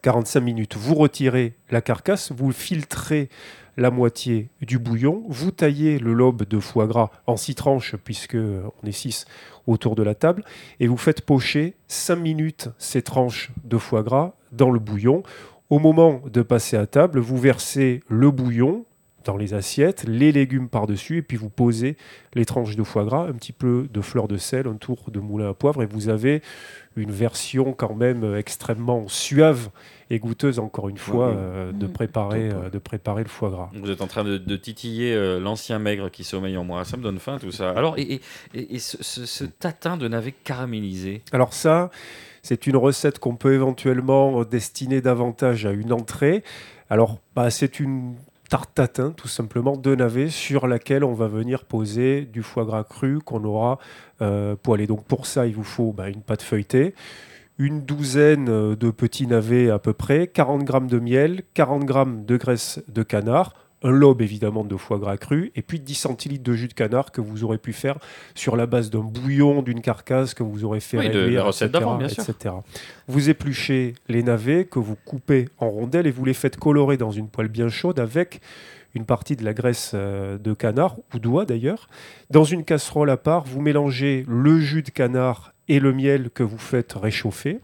[0.02, 0.76] 45 minutes.
[0.76, 3.30] Vous retirez la carcasse, vous filtrez
[3.76, 8.36] la moitié du bouillon, vous taillez le lobe de foie gras en six tranches, puisque
[8.36, 9.26] on est six
[9.66, 10.44] autour de la table,
[10.80, 15.22] et vous faites pocher 5 minutes ces tranches de foie gras dans le bouillon.
[15.70, 18.84] Au moment de passer à table, vous versez le bouillon
[19.24, 21.96] dans les assiettes, les légumes par-dessus, et puis vous posez
[22.34, 25.18] les tranches de foie gras, un petit peu de fleur de sel, un tour de
[25.18, 26.42] moulin à poivre, et vous avez
[26.96, 29.70] une version quand même extrêmement suave
[30.10, 31.92] et goûteuse, encore une fois, Ouais, euh, de, Mm.
[31.92, 33.70] préparer, euh, de préparer le foie gras.
[33.74, 36.84] Vous êtes en train de, de titiller euh, l'ancien maigre qui sommeille en moi.
[36.84, 37.70] Ça me donne faim tout ça.
[37.70, 38.20] Alors, et, et-
[38.54, 41.22] et- et ce, ce- ce tatin de navet caramélisé?
[41.32, 41.90] Alors ça,
[42.42, 46.42] c'est une recette qu'on peut éventuellement destiner davantage à une entrée.
[46.90, 48.14] Alors, bah, c'est une
[48.50, 52.84] tarte tatin, tout simplement, de navet sur laquelle on va venir poser du foie gras
[52.84, 53.78] cru qu'on aura
[54.20, 54.86] euh, poêlé.
[54.86, 56.94] Donc pour ça, il vous faut bah, une pâte feuilletée,
[57.58, 62.24] une douzaine euh, de petits navets à peu près, 40 grammes de miel, 40 grammes
[62.24, 66.42] de graisse de canard, un lobe évidemment de foie gras cru, et puis 10 centilitres
[66.42, 67.98] de jus de canard que vous aurez pu faire
[68.34, 71.46] sur la base d'un bouillon, d'une carcasse que vous aurez fait Oui, de réduire, la
[71.46, 72.24] recette etc., bien sûr.
[72.28, 72.54] etc.
[73.06, 77.10] Vous épluchez les navets que vous coupez en rondelles et vous les faites colorer dans
[77.10, 78.40] une poêle bien chaude avec
[78.94, 81.88] une partie de la graisse euh, de canard, ou d'oie d'ailleurs.
[82.30, 86.42] Dans une casserole à part, vous mélangez le jus de canard et le miel que
[86.42, 87.60] vous faites réchauffer.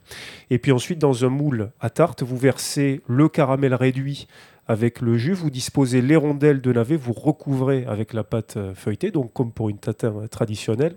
[0.50, 4.26] Et puis ensuite, dans un moule à tarte, vous versez le caramel réduit
[4.68, 8.72] avec le jus, vous disposez les rondelles de navet, vous recouvrez avec la pâte euh,
[8.72, 10.94] feuilletée, donc comme pour une tatin euh, traditionnelle,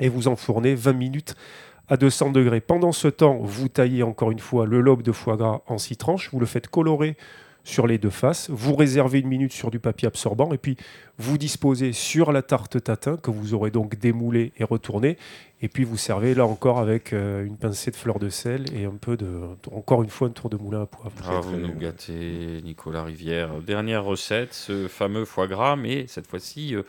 [0.00, 1.36] et vous enfournez 20 minutes
[1.88, 2.60] à 200 degrés.
[2.60, 5.96] Pendant ce temps, vous taillez encore une fois le lobe de foie gras en six
[5.96, 7.16] tranches, vous le faites colorer
[7.64, 10.76] sur les deux faces, vous réservez une minute sur du papier absorbant et puis
[11.18, 15.16] vous disposez sur la tarte tatin que vous aurez donc démoulée et retournée
[15.62, 18.84] et puis vous servez là encore avec euh, une pincée de fleur de sel et
[18.84, 19.40] un peu de
[19.72, 21.12] encore une fois un tour de moulin à poivre.
[21.26, 21.78] Ah, vous très nous bon.
[21.78, 23.48] gâtez, Nicolas Rivière.
[23.62, 26.82] Dernière recette, ce fameux foie gras, mais cette fois-ci, euh,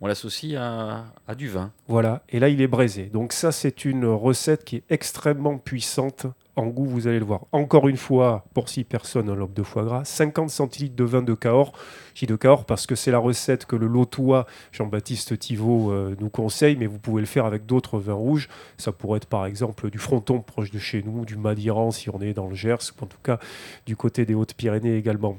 [0.00, 1.72] on l'associe à, à du vin.
[1.88, 3.04] Voilà, et là il est braisé.
[3.12, 7.46] Donc ça c'est une recette qui est extrêmement puissante en goût, vous allez le voir.
[7.52, 11.22] Encore une fois, pour 6 personnes, un lobe de foie gras, 50 centilitres de vin
[11.22, 11.72] de Cahors.
[12.14, 16.28] Dis de Cahors parce que c'est la recette que le lotois Jean-Baptiste Thivot euh, nous
[16.28, 18.48] conseille, mais vous pouvez le faire avec d'autres vins rouges.
[18.76, 22.20] Ça pourrait être par exemple du Fronton proche de chez nous, du Madiran si on
[22.20, 23.38] est dans le Gers, ou en tout cas
[23.86, 25.38] du côté des Hautes-Pyrénées également.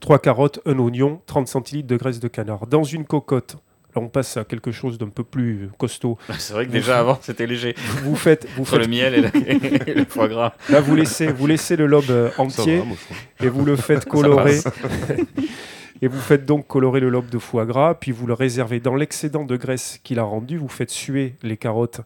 [0.00, 2.66] 3 carottes, un oignon, 30 centilitres de graisse de canard.
[2.66, 3.56] Dans une cocotte,
[3.94, 6.18] là on passe à quelque chose d'un peu plus costaud.
[6.38, 7.74] C'est vrai que déjà avant, c'était léger.
[8.02, 9.30] Vous faites, vous Entre le miel et, la-
[9.86, 10.52] et le foie gras.
[10.68, 12.96] là vous laissez, vous laissez le lobe euh, entier va, moi,
[13.42, 14.58] et vous le faites colorer.
[16.02, 18.94] et vous faites donc colorer le lobe de foie gras, puis vous le réservez dans
[18.96, 20.56] l'excédent de graisse qu'il a rendu.
[20.56, 22.00] Vous faites suer les carottes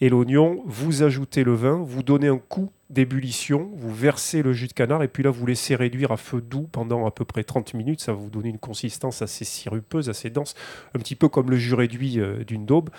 [0.00, 0.62] et l'oignon.
[0.66, 5.02] Vous ajoutez le vin, vous donnez un coup d'ébullition, vous versez le jus de canard
[5.02, 8.00] et puis là vous laissez réduire à feu doux pendant à peu près 30 minutes.
[8.00, 10.54] Ça va vous donner une consistance assez sirupeuse, assez dense,
[10.94, 12.90] un petit peu comme le jus réduit euh, d'une daube.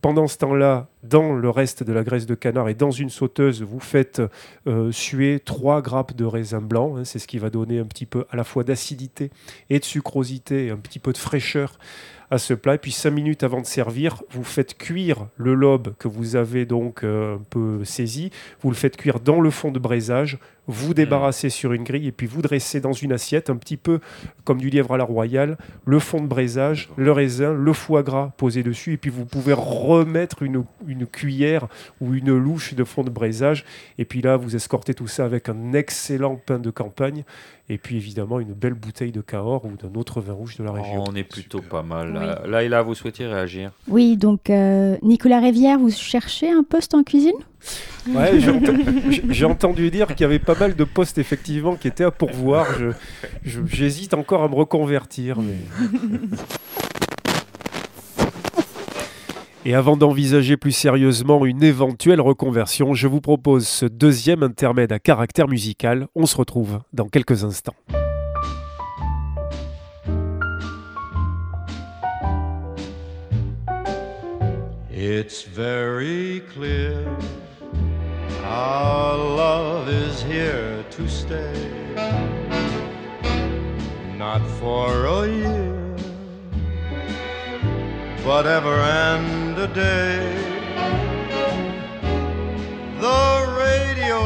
[0.00, 3.62] Pendant ce temps-là, dans le reste de la graisse de canard et dans une sauteuse,
[3.62, 4.20] vous faites
[4.66, 6.96] euh, suer 3 grappes de raisin blanc.
[6.96, 9.30] hein, c'est ce qui va donner un petit peu à la fois d'acidité
[9.70, 11.78] et de sucrosité, un petit peu de fraîcheur
[12.32, 12.76] à ce plat.
[12.76, 16.64] Et puis 5 minutes avant de servir, vous faites cuire le lobe que vous avez
[16.64, 18.30] donc euh, un peu saisi.
[18.62, 20.38] Vous le faites cuire dans le fond de braisage.
[20.66, 24.00] vous débarrassez sur une grille et puis vous dressez dans une assiette, un petit peu
[24.44, 28.32] comme du lièvre à la royale, le fond de braisage, le raisin, le foie gras
[28.38, 31.68] posé dessus, et puis vous pouvez remettre une, une cuillère
[32.00, 33.64] ou une louche de fond de braisage,
[33.98, 37.24] et puis là vous escortez tout ça avec un excellent pain de campagne,
[37.72, 40.72] et puis évidemment une belle bouteille de Cahors ou d'un autre vin rouge de la
[40.72, 41.04] région.
[41.06, 42.08] Oh, on est plutôt pas mal.
[42.16, 42.26] Oui.
[42.26, 46.62] Là, Là, et là, vous souhaitiez réagir Oui, donc euh, Nicolas Rivière, vous cherchez un
[46.62, 47.32] poste en cuisine?
[48.08, 48.60] Ouais, j'ai ent-
[49.10, 52.10] j'ai- j'ai entendu dire qu'il y avait pas mal de postes effectivement qui étaient à
[52.10, 52.66] pourvoir.
[52.78, 52.90] Je-
[53.44, 55.40] je- J'hésite encore à me reconvertir.
[55.40, 55.54] mais-
[59.64, 64.98] Et avant d'envisager plus sérieusement une éventuelle reconversion, je vous propose ce deuxième intermède à
[64.98, 66.08] caractère musical.
[66.16, 67.76] On se retrouve dans quelques instants.
[74.90, 77.06] It's very clear
[78.44, 81.52] our love is here to stay.
[84.18, 85.72] Not for a year,
[89.58, 90.34] a day.
[93.00, 94.20] The radio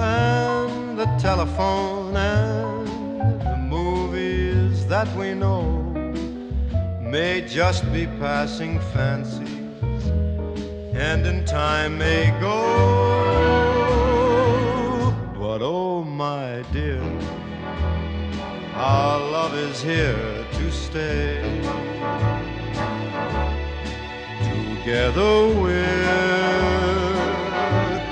[0.00, 5.82] and the telephone and the movies that we know
[7.00, 9.48] may just be passing fancies
[10.94, 12.58] and in time may go.
[15.38, 17.02] But oh, my dear,
[18.74, 21.93] our love is here to stay.
[24.84, 25.82] Together we're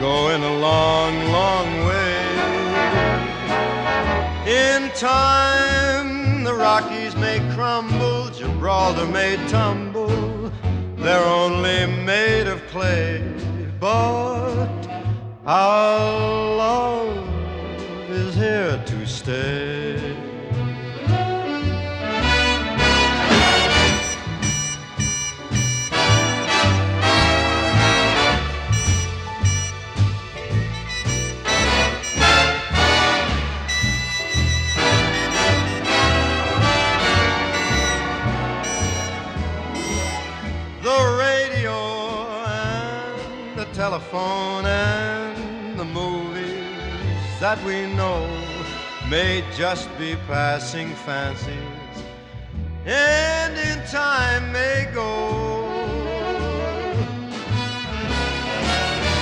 [0.01, 2.17] going a long, long way.
[4.47, 10.51] In time, the Rockies may crumble, Gibraltar may tumble.
[10.97, 13.23] They're only made of clay,
[13.79, 14.89] but
[15.45, 17.29] our love
[18.09, 20.22] is here to stay.
[49.63, 51.97] Just be passing fancies
[52.85, 55.69] and in time may go.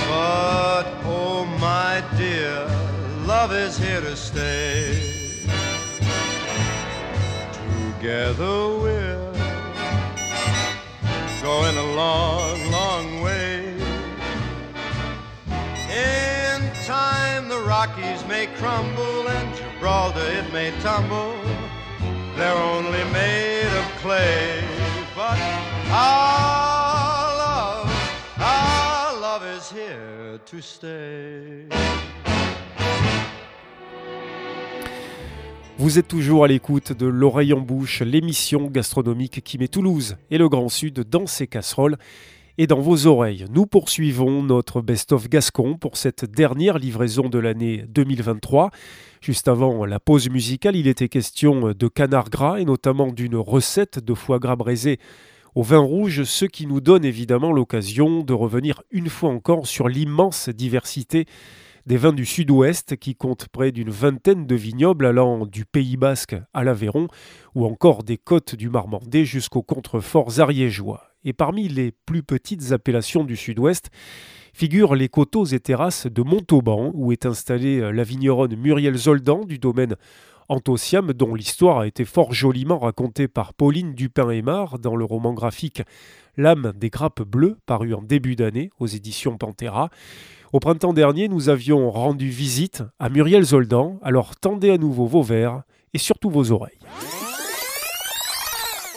[0.09, 2.65] But oh my dear,
[3.27, 4.97] love is here to stay.
[7.53, 9.33] Together we're
[11.43, 13.75] going a long, long way.
[15.91, 19.70] In time, the Rockies may crumble and
[35.79, 40.37] Vous êtes toujours à l'écoute de L'oreille en bouche, l'émission gastronomique qui met Toulouse et
[40.37, 41.97] le Grand Sud dans ses casseroles
[42.61, 43.47] et dans vos oreilles.
[43.49, 48.69] Nous poursuivons notre best-of gascon pour cette dernière livraison de l'année 2023.
[49.19, 53.97] Juste avant la pause musicale, il était question de canard gras et notamment d'une recette
[53.97, 54.99] de foie gras braisé
[55.55, 59.89] au vin rouge, ce qui nous donne évidemment l'occasion de revenir une fois encore sur
[59.89, 61.25] l'immense diversité
[61.85, 66.35] des vins du sud-ouest qui comptent près d'une vingtaine de vignobles allant du Pays basque
[66.53, 67.07] à l'Aveyron
[67.55, 71.03] ou encore des côtes du Marmandais jusqu'aux contreforts ariégeois.
[71.23, 73.89] Et parmi les plus petites appellations du sud-ouest
[74.53, 79.59] figurent les coteaux et terrasses de Montauban où est installée la vigneronne Muriel Zoldan du
[79.59, 79.95] domaine
[80.51, 85.81] Antociam dont l'histoire a été fort joliment racontée par Pauline Dupin-Aymar dans le roman graphique
[86.35, 89.89] L'âme des grappes bleues paru en début d'année aux éditions Pantera.
[90.51, 95.21] Au printemps dernier, nous avions rendu visite à Muriel Zoldan, alors tendez à nouveau vos
[95.21, 95.61] verres
[95.93, 96.79] et surtout vos oreilles.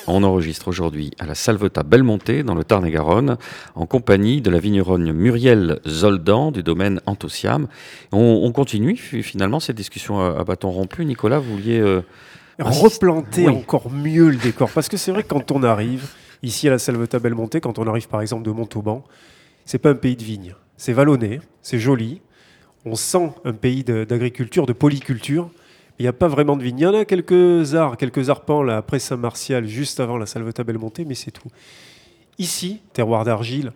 [0.07, 3.39] On enregistre aujourd'hui à la Salvetat Belmonté, dans le Tarn-et-Garonne,
[3.75, 7.69] en compagnie de la vigneronne Muriel Zoldan du domaine Antociam.
[8.13, 11.05] On, on continue fi- finalement cette discussion à, à bâton rompu.
[11.07, 12.03] Nicolas, vous vouliez euh,
[12.59, 13.55] replanter Oui.
[13.57, 14.71] encore mieux le décor.
[14.71, 16.09] Parce que c'est vrai que quand on arrive
[16.43, 19.05] ici à la Salvetat Belmonte, quand on arrive par exemple de Montauban,
[19.65, 20.55] c'est pas un pays de vignes.
[20.77, 22.21] C'est vallonné, c'est joli.
[22.85, 25.49] On sent un pays de- d'agriculture, de polyculture.
[25.99, 26.79] Il n'y a pas vraiment de vignes.
[26.81, 30.65] Il y en a quelques arts, quelques arpents là, après Saint-Martial, juste avant la Salvetat
[30.65, 31.49] Belmonte, mais c'est tout.
[32.39, 33.73] Ici, terroir d'argile,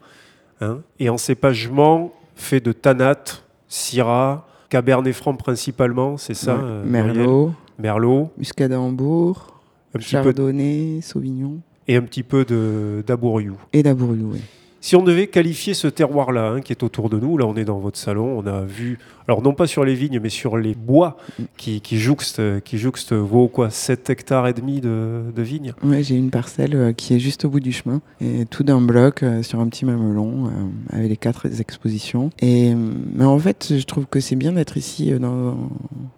[0.60, 3.22] hein, et en cépagement fait de tanat,
[3.68, 6.62] syrah, Cabernet Franc principalement, c'est ça Ouais.
[6.64, 9.54] euh, Merlot, Merlot, Muscadet Hambourg,
[9.94, 13.56] un petit peu, Chardonnay, Sauvignon et un petit peu de d'Abouriou.
[13.72, 14.30] et Dabouriou.
[14.32, 14.40] oui.
[14.80, 17.64] Si on devait qualifier ce terroir-là, hein, qui est autour de nous, là on est
[17.64, 20.74] dans votre salon, on a vu, alors non pas sur les vignes, mais sur les
[20.74, 21.16] bois
[21.56, 25.72] qui, qui jouxtent, qui jouxtent vos quoi, 7 hectares et demi de, vignes.
[25.82, 28.80] Ouais, j'ai une parcelle euh, qui est juste au bout du chemin, et tout d'un
[28.80, 30.50] bloc euh, sur un petit mamelon euh,
[30.96, 32.30] avec les quatre expositions.
[32.40, 35.70] Et, mais en fait, je trouve que c'est bien d'être ici dans,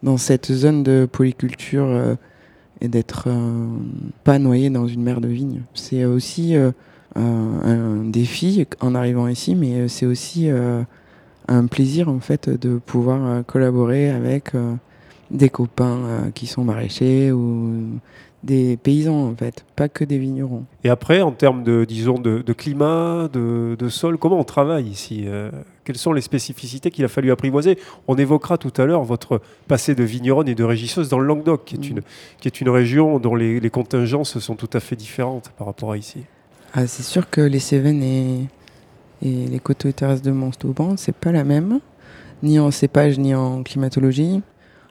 [0.03, 2.17] dans cette zone de polyculture
[2.81, 3.29] et d'être
[4.25, 5.63] pas noyé dans une mer de vignes.
[5.75, 6.57] C'est aussi
[7.17, 10.83] un, défi en arrivant ici, mais euh, c'est aussi euh,
[11.49, 14.53] un plaisir en fait de pouvoir euh, collaborer avec
[15.31, 18.01] des copains qui sont maraîchers ou
[18.43, 20.65] des paysans en fait, pas que des vignerons.
[20.83, 24.87] Et après, en termes de, disons, de, de climat, de, de sol, comment on travaille
[24.87, 25.51] ici Euh,
[25.85, 27.79] Quelles sont les spécificités qu'il a fallu apprivoiser?
[28.09, 31.65] On évoquera tout à l'heure votre passé de vigneronne et de régisseuse dans le Languedoc,
[31.65, 31.97] qui est, Mm.
[31.97, 32.01] une,
[32.41, 35.93] qui est une région dont les, les contingences sont tout à fait différentes par rapport
[35.93, 36.21] à ici.
[36.73, 38.47] Ah, c'est sûr que les Cévennes et,
[39.23, 41.81] et les coteaux et terrasses de Montauban, c'est pas la même,
[42.43, 44.41] ni en cépage ni en climatologie.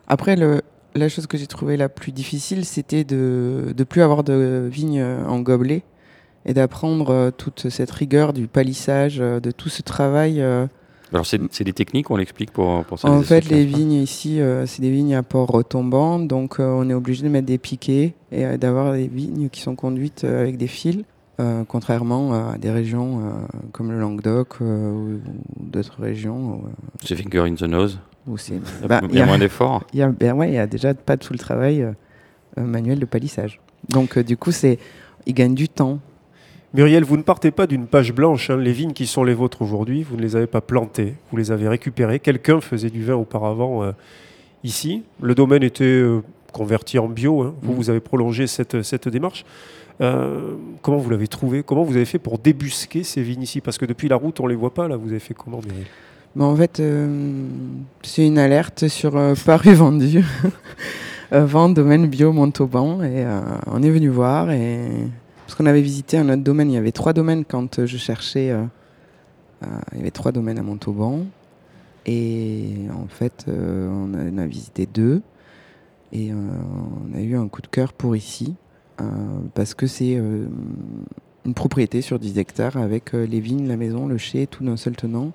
[0.08, 0.62] Après, le,
[0.96, 5.04] la chose que j'ai trouvée la plus difficile, c'était de ne plus avoir de vignes
[5.04, 5.84] en gobelet
[6.46, 10.42] et d'apprendre euh, toute cette rigueur du palissage, euh, de tout ce travail.
[10.42, 10.68] euh,
[11.12, 13.10] Alors, c'est des techniques, on l'explique pour, pour ça.
[13.10, 16.90] En fait, les vignes ici, euh, c'est des vignes à port retombant, donc euh, on
[16.90, 20.58] est obligé de mettre des piquets et euh, d'avoir des vignes qui sont conduites avec
[20.58, 21.04] des fils,
[21.40, 23.32] euh, contrairement à des régions euh,
[23.72, 25.14] comme le Languedoc euh, ou,
[25.60, 26.62] ou d'autres régions
[27.04, 28.00] C'est finger in the nose.
[28.28, 29.84] Il y a, Bah, y a moins d'efforts.
[29.94, 31.88] Il y a, ben ouais, il y a déjà pas tout le travail
[32.58, 33.60] manuel de palissage.
[33.90, 34.78] Donc euh, du coup, c'est,
[35.26, 36.00] ils gagnent du temps.
[36.74, 38.50] Muriel, vous ne partez pas d'une page blanche.
[38.52, 38.58] hein.
[38.58, 41.52] Les vignes qui sont les vôtres aujourd'hui, vous ne les avez pas plantées, vous les
[41.52, 42.20] avez récupérées.
[42.20, 43.92] Quelqu'un faisait du vin auparavant euh,
[44.64, 45.04] ici.
[45.22, 46.22] Le domaine était euh,
[46.54, 47.42] converti en bio.
[47.42, 47.56] hein.
[47.64, 47.78] Vous, Mhm.
[47.78, 49.46] vous avez prolongé cette, cette démarche.
[50.02, 51.64] Euh, comment vous l'avez trouvé?
[51.64, 53.62] Comment vous avez fait pour débusquer ces vignes ici?
[53.62, 54.88] Parce que depuis la route, on ne les voit pas.
[54.88, 55.88] Là, vous avez fait comment, Muriel
[56.36, 57.46] Mais en fait, euh,
[58.02, 60.24] c'est une alerte sur euh, Paru vendu.
[61.32, 63.04] Euh, Vente domaine bio Montauban.
[63.04, 63.24] Et
[63.68, 64.50] on est venu voir.
[64.50, 64.80] Et...
[65.46, 66.72] Parce qu'on avait visité un autre domaine.
[66.72, 68.52] Il y avait trois domaines quand je cherchais.
[69.62, 71.28] il y avait trois domaines à Montauban.
[72.08, 75.22] Et en fait, on, a, on a visité deux.
[76.12, 78.56] Et on a eu un coup de cœur pour ici.
[79.02, 79.04] Euh,
[79.54, 80.46] parce que c'est euh,
[81.46, 84.78] une propriété sur 10 hectares avec euh, les vignes, la maison, le chai, tout d'un
[84.78, 85.32] seul tenant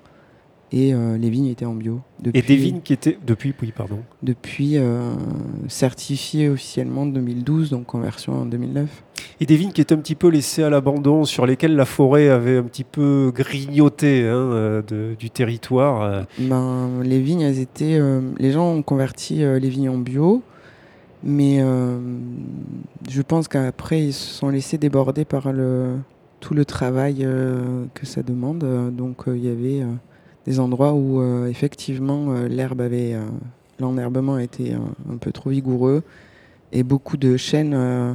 [0.71, 2.01] et les vignes étaient en bio.
[2.33, 3.99] Et des vignes qui étaient depuis, oui, pardon.
[4.23, 5.13] Depuis euh,
[5.67, 9.03] certifié officiellement en 2012, donc conversion en 2009.
[9.39, 12.29] Et des vignes qui étaient un petit peu laissées à l'abandon, sur lesquelles la forêt
[12.29, 16.25] avait un petit peu grignoté hein, de- du territoire.
[16.39, 17.97] Ben, les vignes, elles étaient.
[17.99, 20.41] euh, les gens ont converti euh, les vignes en bio,
[21.23, 21.97] mais euh,
[23.09, 25.95] je pense qu'après, ils se sont laissés déborder par le,
[26.39, 28.63] tout le travail euh, que ça demande.
[28.63, 29.91] Euh, Donc, euh, il y avait euh,
[30.45, 33.13] des endroits où, euh, effectivement, euh, l'herbe avait.
[33.13, 33.21] euh,
[33.77, 36.01] L'enherbement était un, un peu trop vigoureux
[36.71, 38.13] et beaucoup de chênes, euh,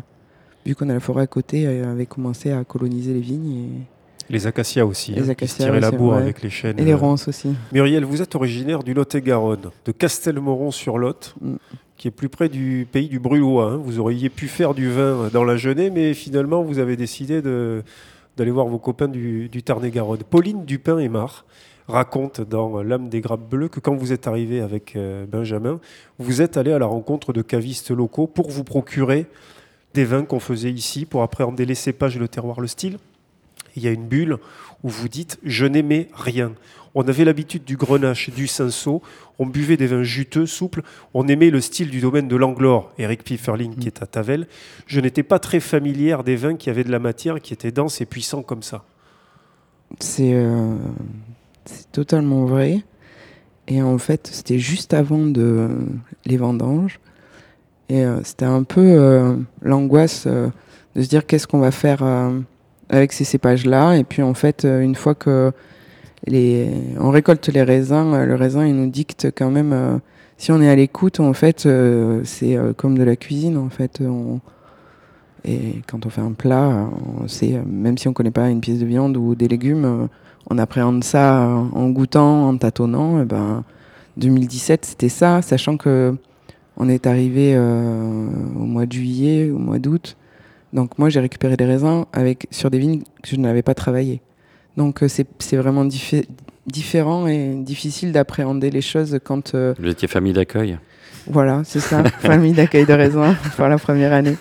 [0.64, 3.53] vu qu'on a la forêt à côté, euh, avaient commencé à coloniser les vignes.
[3.53, 4.32] Et...
[4.32, 6.22] Les acacias aussi, Les hein, qui se acacias, la aussi, bourre ouais.
[6.22, 6.78] avec les chênes.
[6.78, 7.51] Et les ronces aussi.
[7.72, 11.55] Muriel, vous êtes originaire du Lot-et-Garonne, de Castelmoron-sur-Lot, Mm.
[12.01, 13.72] Qui est plus près du pays du Brulois.
[13.72, 13.76] hein.
[13.76, 18.51] Vous auriez pu faire du vin dans la Genée, mais finalement, vous avez décidé d'aller
[18.51, 20.22] voir vos copains du, Tarn-et-Garonne.
[20.22, 21.44] Pauline Dupin-Aymar
[21.88, 25.78] raconte dans L'âme des grappes bleues que quand vous êtes arrivé avec euh, Benjamin,
[26.18, 29.26] vous êtes allé à la rencontre de cavistes locaux pour vous procurer
[29.92, 32.96] des vins qu'on faisait ici, pour appréhender les cépages, le terroir, le style.
[33.76, 34.38] Il y a une bulle
[34.82, 36.53] où vous dites Je n'aimais rien.
[36.95, 39.01] On avait l'habitude du grenache, du cinsault,
[39.38, 40.82] on buvait des vins juteux, souples,
[41.14, 44.49] on aimait le style du domaine de l'Anglore, Eric Pifferling qui est à Tavel.
[44.86, 48.01] Je n'étais pas très familière des vins qui avaient de la matière, qui étaient denses
[48.01, 48.84] et puissants comme ça.
[50.01, 50.76] C'est euh,
[51.64, 52.82] c'est totalement vrai.
[53.68, 55.68] Et en fait, c'était juste avant de
[56.24, 56.99] les vendanges.
[57.88, 62.03] Et euh, c'était un peu euh, l'angoisse de se dire qu'est-ce qu'on va faire
[62.88, 63.97] avec ces cépages-là.
[63.97, 65.53] Et puis en fait, une fois que
[66.27, 66.68] les,
[66.99, 69.73] on récolte les raisins, euh, le raisin il nous dicte quand même.
[69.73, 69.99] euh,
[70.37, 73.59] si on est à l'écoute, en fait, euh, c'est comme de la cuisine.
[73.59, 74.03] En fait,
[75.45, 76.89] et quand on fait un plat,
[77.21, 80.09] on sait, même si on connaît pas une pièce de viande ou des légumes,
[80.49, 83.21] on appréhende ça en goûtant, en tâtonnant.
[83.21, 83.64] Et ben,
[84.16, 86.16] 2017, c'était ça, sachant que
[86.79, 90.16] on est arrivé au mois de juillet, au mois d'août.
[90.73, 94.23] Donc moi, j'ai récupéré des raisins avec sur des vignes que je n'avais pas travaillées.
[94.81, 96.26] Donc euh, c'est c'est vraiment diffi-
[96.66, 99.55] différent et difficile d'appréhender les choses quand.
[99.55, 100.78] euh, Vous étiez famille d'accueil?
[101.26, 104.37] Voilà, c'est ça, famille d'accueil de raisin pour la première année.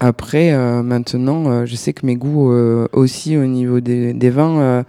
[0.00, 4.30] Après, euh, maintenant, euh, je sais que mes goûts euh, aussi au niveau des, des
[4.30, 4.82] vins euh,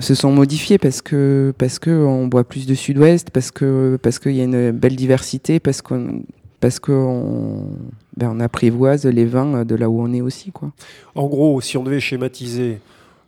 [0.00, 4.18] se sont modifiés parce que parce que on boit plus de Sud-Ouest, parce que parce
[4.18, 6.22] qu'il y a une belle diversité, parce qu'on
[6.60, 7.64] parce qu'on
[8.16, 10.72] ben, on apprivoise les vins de là où on est aussi, quoi.
[11.14, 12.78] En gros, si on devait schématiser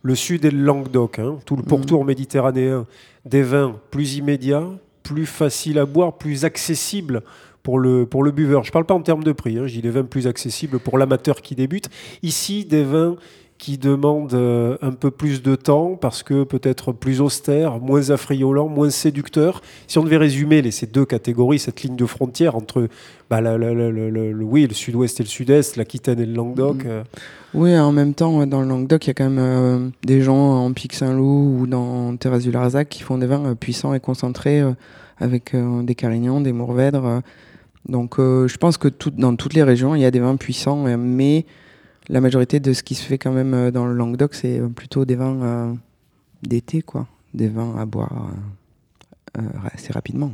[0.03, 2.85] le sud et le Languedoc, hein, tout le pourtour méditerranéen,
[3.25, 4.67] des vins plus immédiats,
[5.03, 7.21] plus faciles à boire, plus accessibles
[7.63, 8.63] pour le, pour le buveur.
[8.63, 10.79] Je ne parle pas en termes de prix, hein, je dis des vins plus accessibles
[10.79, 11.89] pour l'amateur qui débute.
[12.23, 13.15] Ici, des vins
[13.61, 18.67] qui demandent euh, un peu plus de temps parce que peut-être plus austère, moins affriolant,
[18.67, 19.61] moins séducteur.
[19.85, 22.87] Si on devait résumer les, ces deux catégories, cette ligne de frontière entre
[23.29, 26.25] bah, la- la- la- la- la- le, oui, le sud-ouest et le sud-est, l'Aquitaine et
[26.25, 26.89] le Languedoc, Mhm.
[26.89, 27.03] euh,
[27.53, 30.65] Oui, en même temps, dans le Languedoc, il y a quand même euh, des gens
[30.65, 33.99] en Pic Saint-Loup ou dans Thérèse du Larzac qui font des vins euh, puissants et
[33.99, 34.71] concentrés euh,
[35.19, 37.05] avec euh, des Carignans, des Mourvèdres.
[37.05, 37.19] euh.
[37.87, 40.35] donc, euh, je pense que tout- dans toutes les régions, il y a des vins
[40.35, 41.45] puissants, euh, mais
[42.09, 44.69] la majorité de ce qui se fait quand même euh, dans le Languedoc, c'est euh,
[44.69, 45.73] plutôt des vins euh,
[46.43, 47.07] d'été, quoi.
[47.33, 48.31] Des vins à boire
[49.73, 50.33] assez rapidement.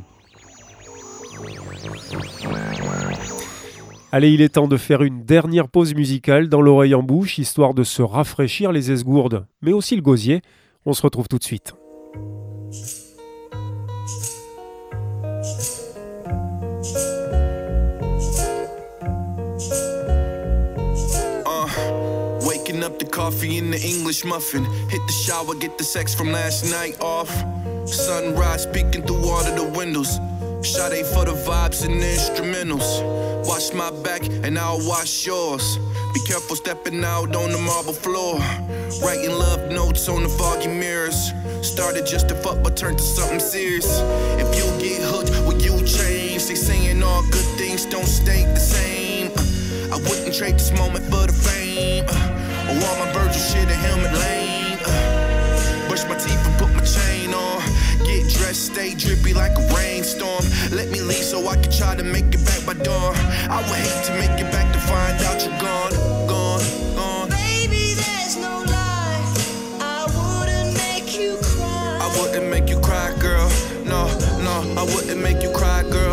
[4.10, 7.74] Allez, il est temps de faire une dernière pause musicale dans l'oreille en bouche, histoire
[7.74, 10.42] de se rafraîchir les esgourdes, mais aussi le gosier.
[10.86, 11.74] On se retrouve tout de suite.
[23.18, 24.64] Coffee in the English muffin.
[24.88, 27.30] Hit the shower, get the sex from last night off.
[27.84, 30.20] Sunrise peeking through all of the windows.
[30.62, 32.88] Sade for the vibes and the instrumentals.
[33.44, 35.78] Wash my back and I'll wash yours.
[36.14, 38.38] Be careful stepping out on the marble floor.
[39.02, 41.32] Writing love notes on the foggy mirrors.
[41.60, 44.00] Started just to fuck but turned to something serious.
[44.42, 46.46] If you get hooked, will you change?
[46.46, 49.32] They saying all good things don't stay the same.
[49.36, 52.04] Uh, I wouldn't trade this moment for the fame.
[52.06, 52.37] Uh,
[52.76, 54.78] all my Virgil shit in Helmet Lane.
[54.84, 57.62] Uh, brush my teeth and put my chain on.
[58.04, 60.44] Get dressed, stay drippy like a rainstorm.
[60.70, 63.14] Let me leave so I can try to make it back by dawn.
[63.50, 65.92] I would hate to make it back to find out you're gone,
[66.28, 66.62] gone,
[66.96, 67.28] gone.
[67.30, 69.24] Baby, there's no lie.
[69.80, 71.98] I wouldn't make you cry.
[72.04, 73.48] I wouldn't make you cry, girl.
[73.84, 74.06] No,
[74.46, 76.07] no, I wouldn't make you cry, girl.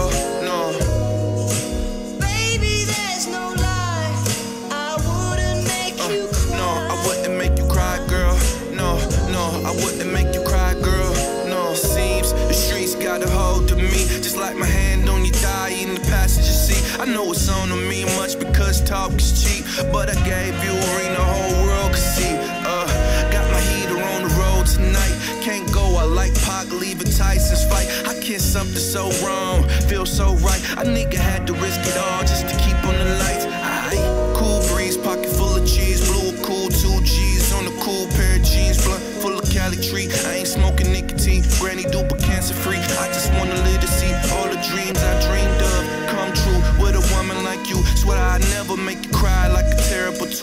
[19.92, 22.36] But I gave you a ring the whole world could see.
[22.64, 22.88] Uh,
[23.32, 25.16] got my heater on the road tonight.
[25.42, 27.88] Can't go, I like Pac leaving Tyson's fight.
[28.08, 30.62] I kiss something so wrong, feel so right.
[30.78, 33.46] A nigga had to risk it all just to keep on the lights.
[33.46, 38.38] Aye, cool breeze, pocket full of cheese, blue cool two G's on a cool pair
[38.38, 40.08] of jeans, blunt full of Cali tree.
[40.26, 42.78] I ain't smoking nicotine, granny duper cancer free.
[42.78, 46.96] I just wanna live to see all the dreams I dreamed of come true with
[46.96, 47.84] a woman like you.
[47.96, 49.15] Swear I'd never make you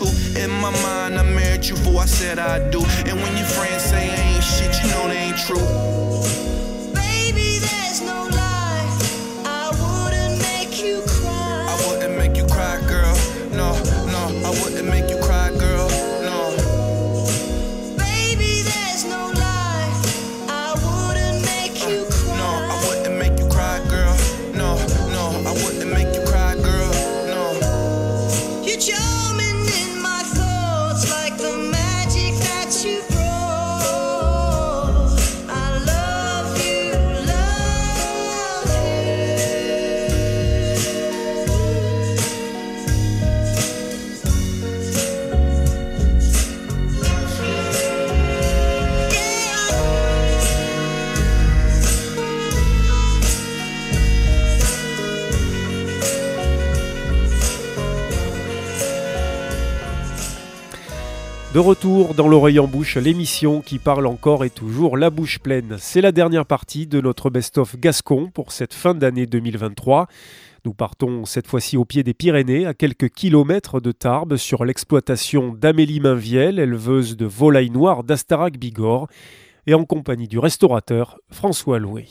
[0.03, 0.39] terrible.
[0.39, 2.81] In my mind, I married you for I said I do.
[3.07, 6.62] And when your friends say ain't shit, you know they ain't true.
[61.53, 65.77] De retour dans l'oreille en bouche, l'émission qui parle encore et toujours la bouche pleine.
[65.79, 70.07] C'est la dernière partie de notre best-of Gascon pour cette fin d'année 2023.
[70.65, 75.53] Nous partons cette fois-ci au pied des Pyrénées, à quelques kilomètres de Tarbes, sur l'exploitation
[75.53, 79.09] d'Amélie Mainviel, éleveuse de volailles noires d'Astarac Bigorre,
[79.67, 82.09] et en compagnie du restaurateur François Loué.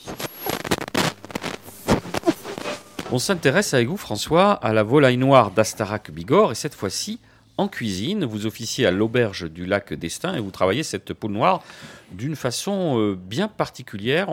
[3.12, 7.20] On s'intéresse avec vous, François, à la volaille noire d'Astarac Bigorre, et cette fois-ci
[7.62, 8.26] en cuisine.
[8.26, 11.64] Vous officiez à l'auberge du lac d'Estaing et vous travaillez cette poule noire
[12.12, 14.28] d'une façon euh, bien particulière.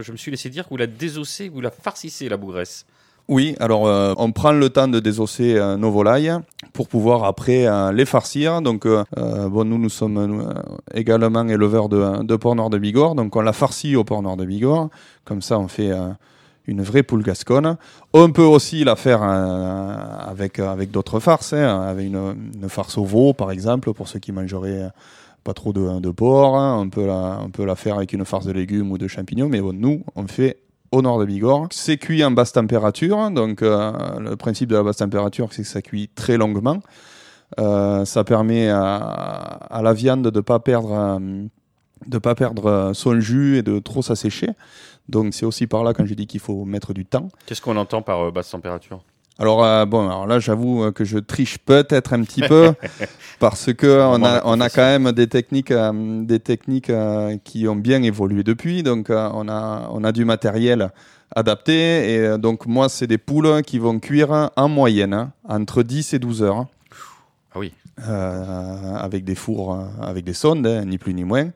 [0.00, 2.86] Je me suis laissé dire que vous la désossez, vous la farcissez, la bougresse.
[3.26, 6.32] Oui, alors euh, on prend le temps de désosser euh, nos volailles
[6.72, 8.62] pour pouvoir après les farcir.
[8.62, 10.54] Donc, bon, nous, nous sommes
[10.94, 14.36] également éleveurs de, de porc noir de Bigorre, donc on la farcit au porc noir
[14.36, 14.88] de Bigorre.
[15.24, 15.92] Comme ça, on fait
[16.68, 17.76] une vraie poule gasconne.
[18.12, 19.94] On peut aussi la faire euh,
[20.26, 24.30] avec, avec d'autres farces, hein, avec une, farce au veau, par exemple, pour ceux qui
[24.30, 24.88] mangeraient euh,
[25.42, 26.56] pas trop de, de porc.
[26.56, 26.78] hein.
[26.78, 29.48] On, peut la, on peut la faire avec une farce de légumes ou de champignons,
[29.48, 30.58] mais nous, on fait
[30.92, 31.68] au nord de Bigorre.
[31.70, 35.68] C'est cuit en basse température, donc euh, le principe de la basse température, c'est que
[35.68, 36.80] ça cuit très longuement.
[37.58, 41.46] Euh, ça permet à, à la viande de pas euh,
[42.06, 44.50] de pas perdre euh, son jus et de trop s'assécher.
[45.08, 47.28] Donc c'est aussi par là quand je dis qu'il faut mettre du temps.
[47.46, 49.02] Qu'est-ce qu'on entend par euh, basse température?
[49.40, 52.72] Alors euh, bon, alors là j'avoue euh, que je triche peut-être un petit peu
[53.38, 57.36] parce que on a, la on a quand même des techniques, euh, des techniques euh,
[57.44, 58.82] qui ont bien évolué depuis.
[58.82, 60.90] Donc on a, on a du matériel
[61.36, 66.14] adapté et donc moi c'est des poules qui vont cuire en moyenne hein, entre 10
[66.14, 66.66] et 12 heures.
[67.54, 67.72] Ah oui.
[68.04, 71.50] Avec des fours, avec des sondes, hein, ni plus ni moins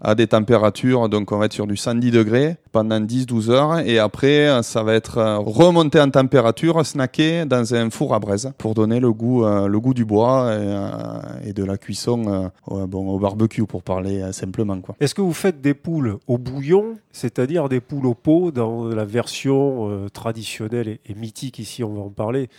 [0.00, 3.98] à des températures, donc on va être sur du 110 degrés pendant 10-12 heures, et
[3.98, 8.74] après ça va être euh, remonté en température, snacké dans un four à braise pour
[8.74, 13.18] donner le goût, euh, le goût du bois et, euh, de la cuisson bon, au
[13.18, 14.78] barbecue pour parler simplement.
[14.80, 14.94] Quoi.
[15.00, 19.06] Est-ce que vous faites des poules au bouillon, c'est-à-dire des poules au pot dans la
[19.06, 22.50] version traditionnelle et, mythique ici, on va en parler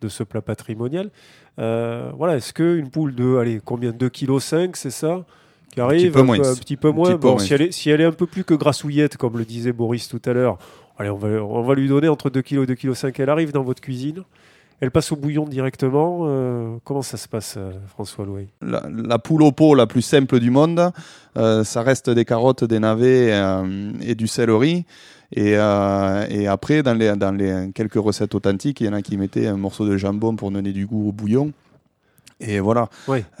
[0.00, 1.10] de ce plat patrimonial
[1.58, 5.24] Voilà, est-ce qu'une poule de, allez, combien 2,5 kg, c'est ça?
[5.76, 6.38] Qui arrive un, moins.
[6.38, 7.10] peu, un petit peu moins.
[7.16, 9.44] petit Bon, si, elle est, si elle est un peu plus que grassouillette, comme le
[9.44, 10.58] disait Boris tout à l'heure,
[10.98, 13.20] allez, on va, on va lui donner entre 2 kg et 2,5 kg.
[13.20, 14.22] Elle arrive dans votre cuisine,
[14.80, 16.20] elle passe au bouillon directement.
[16.22, 20.02] euh, comment ça se passe, euh, François Louis La, la poule au pot la plus
[20.02, 20.90] simple du monde,
[21.36, 24.86] euh, ça reste des carottes, des navets euh, et du céleri.
[25.34, 29.16] Et, et après, dans les, dans les quelques recettes authentiques, il y en a qui
[29.16, 31.52] mettaient un morceau de jambon pour donner du goût au bouillon.
[32.38, 32.88] Et voilà.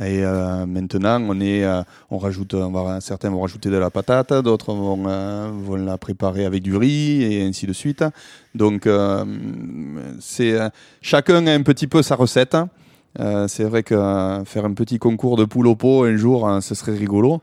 [0.00, 3.90] Et euh, maintenant, on est, euh, on rajoute, on va, certains vont rajouter de la
[3.90, 8.04] patate, d'autres vont, euh, vont la préparer avec du riz et ainsi de suite.
[8.54, 8.88] Donc,
[10.20, 10.56] c'est
[11.02, 12.56] chacun a un petit peu sa recette.
[13.48, 16.96] C'est vrai que faire un petit concours de poule au pot un jour, ce serait
[16.96, 17.42] rigolo,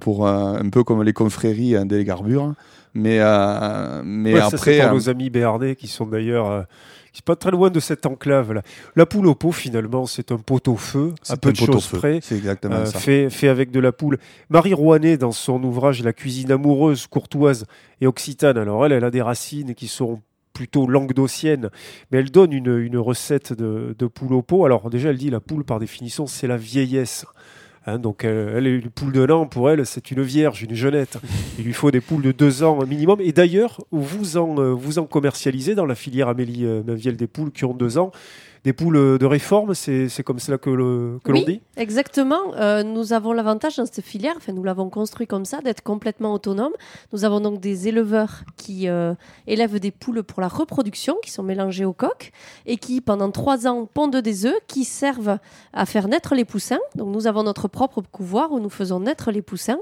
[0.00, 2.54] pour un peu comme les confréries des garbures.
[2.94, 3.20] Mais,
[4.02, 6.66] mais Ouais, ça, après, pour nos amis béarnais qui sont d'ailleurs
[7.18, 8.62] sont pas très loin de cette enclave là.
[8.96, 11.88] La poule au pot finalement, c'est un pot au feu, C'est à peu de choses
[11.88, 12.98] près, c'est exactement euh, ça.
[12.98, 14.18] fait fait avec de la poule.
[14.50, 17.66] Marie Rouanet dans son ouvrage La cuisine amoureuse, courtoise
[18.00, 18.58] et occitane.
[18.58, 20.20] Alors elle, elle a des racines qui sont
[20.52, 21.70] plutôt languedociennes,
[22.10, 24.64] mais elle donne une, une recette de, de poule au pot.
[24.64, 27.24] Alors déjà, elle dit la poule par définition, c'est la vieillesse.
[27.88, 30.74] Hein, donc elle, elle est une poule de l'an, pour elle, c'est une vierge, une
[30.74, 31.18] jeunette.
[31.58, 33.20] Il lui faut des poules de deux ans minimum.
[33.20, 37.26] Et d'ailleurs, vous en, euh, vous en commercialisez dans la filière Amélie euh, Mainviel des
[37.26, 38.12] poules qui ont deux ans.
[38.68, 42.54] Des poules de réforme, c'est comme cela que, l'on Oui, dit Exactement.
[42.56, 46.34] Euh, nous avons l'avantage dans cette filière, enfin nous l'avons construit comme ça, d'être complètement
[46.34, 46.74] autonome.
[47.14, 49.14] Nous avons donc des éleveurs qui euh,
[49.46, 52.30] élèvent des poules pour la reproduction, qui sont mélangées aux coques
[52.66, 55.38] et qui pendant trois ans pondent des œufs qui servent
[55.72, 56.80] à faire naître les poussins.
[56.94, 59.78] Donc nous avons notre propre couvoir où nous faisons naître les poussins.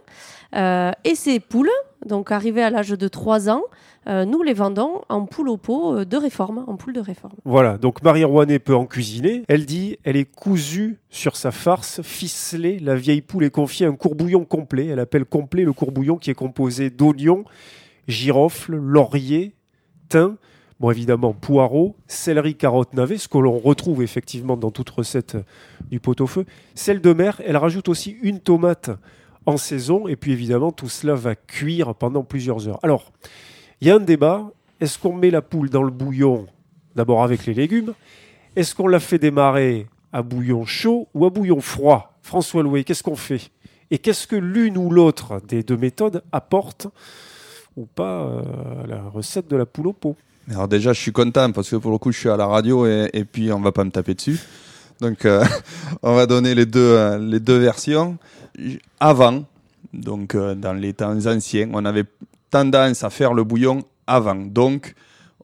[0.55, 1.73] Euh, et ces poules,
[2.07, 3.63] donc arrivées à l'âge de trois ans,
[4.09, 7.35] euh, nous les vendons en poules au pot euh, de réforme, en poules de réforme.
[7.45, 9.43] Voilà, donc Marie Rouanet peut en cuisiner.
[9.49, 12.79] Elle dit elle est cousue sur sa farce, ficelée.
[12.79, 14.87] La vieille poule est confiée à un courbouillon complet.
[14.87, 17.45] Elle appelle complet le courbouillon qui est composé d'oignons,
[18.07, 19.55] girofle, laurier,
[20.09, 20.37] thym,
[20.79, 25.37] bon évidemment poireaux, céleri, carottes, navets, ce que l'on retrouve effectivement dans toute recette
[25.91, 26.45] du pot-au-feu.
[26.77, 28.91] Sel de mer, elle rajoute aussi une tomate
[29.47, 32.81] en saison et puis évidemment tout cela va cuire pendant plusieurs heures.
[32.83, 33.13] Alors,
[33.81, 36.47] il y a un débat, est-ce qu'on met la poule dans le bouillon
[36.95, 37.95] d'abord avec les légumes?
[38.57, 42.19] Est-ce qu'on la fait démarrer à bouillon chaud ou à bouillon froid?
[42.23, 43.51] François Loué, qu'est-ce qu'on fait?
[43.91, 46.89] Et qu'est-ce que l'une ou l'autre des deux méthodes apporte
[47.77, 50.17] ou pas euh, à la recette de la poule au pot?
[50.51, 52.87] Alors déjà, je suis content parce que pour le coup, je suis à la radio
[52.87, 54.41] et, et puis on va pas me taper dessus.
[55.01, 55.45] Donc, euh,
[56.03, 58.19] on va donner les deux, euh, les deux versions.
[59.01, 59.45] Avant,
[59.93, 62.05] donc euh, dans les temps anciens, on avait
[62.51, 64.35] tendance à faire le bouillon avant.
[64.37, 64.95] Donc,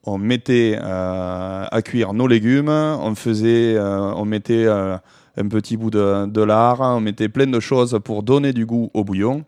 [0.05, 6.43] on mettait à cuire nos légumes, on faisait, on mettait un petit bout de, de
[6.43, 9.45] lard, on mettait plein de choses pour donner du goût au bouillon,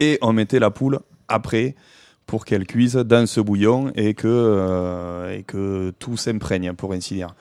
[0.00, 1.74] et on mettait la poule après
[2.24, 7.34] pour qu'elle cuise dans ce bouillon et que, et que tout s'imprègne, pour ainsi dire.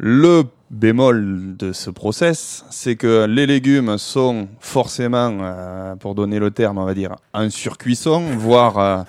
[0.00, 6.52] Le bémol de ce process, c'est que les légumes sont forcément, euh, pour donner le
[6.52, 9.02] terme, on va dire, en surcuisson, voire, euh,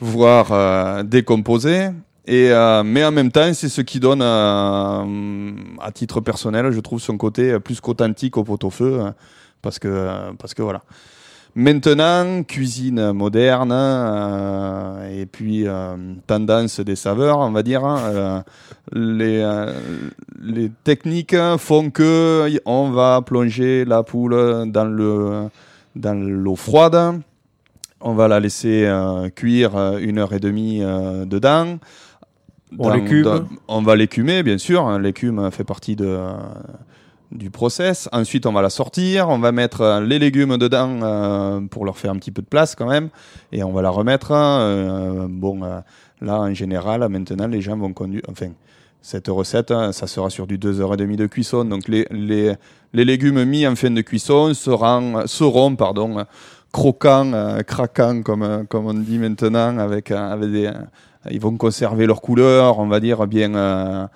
[0.00, 1.90] voire euh, décomposés.
[2.26, 5.52] Et, euh, mais en même temps, c'est ce qui donne, euh,
[5.82, 9.10] à titre personnel, je trouve son côté plus qu'authentique au pot-au-feu, euh,
[9.60, 10.82] parce que, euh, parce que voilà.
[11.56, 15.94] Maintenant, cuisine moderne, euh, et puis euh,
[16.26, 17.84] tendance des saveurs, on va dire.
[17.84, 18.40] hein, euh,
[18.92, 19.46] les,
[20.42, 24.34] les techniques font que on va plonger la poule
[24.72, 25.48] dans le
[25.94, 27.20] dans l'eau froide.
[28.00, 28.90] On va la laisser
[29.36, 31.78] cuire une heure et demie dedans.
[32.78, 33.46] On l'écume.
[33.68, 34.86] on va l'écumer, bien sûr.
[34.88, 36.18] hein, L'écume fait partie de,
[37.34, 38.08] du process.
[38.12, 39.28] Ensuite, on va la sortir.
[39.28, 42.46] On va mettre euh, les légumes dedans euh, pour leur faire un petit peu de
[42.46, 43.10] place quand même.
[43.52, 44.30] Et on va la remettre.
[44.32, 45.60] euh, bon,
[46.20, 48.22] là, en général, maintenant, les gens vont conduire.
[48.28, 48.48] Enfin,
[49.02, 51.64] cette recette, hein, ça sera sur du 2h30 de cuisson.
[51.64, 52.54] Donc, les, les,
[52.92, 56.24] les légumes mis en fin de cuisson seront, seront pardon,
[56.72, 60.70] croquants, craquants, comme, comme on dit maintenant, avec, avec des,
[61.30, 64.08] ils vont conserver leur couleur, on va dire, bien,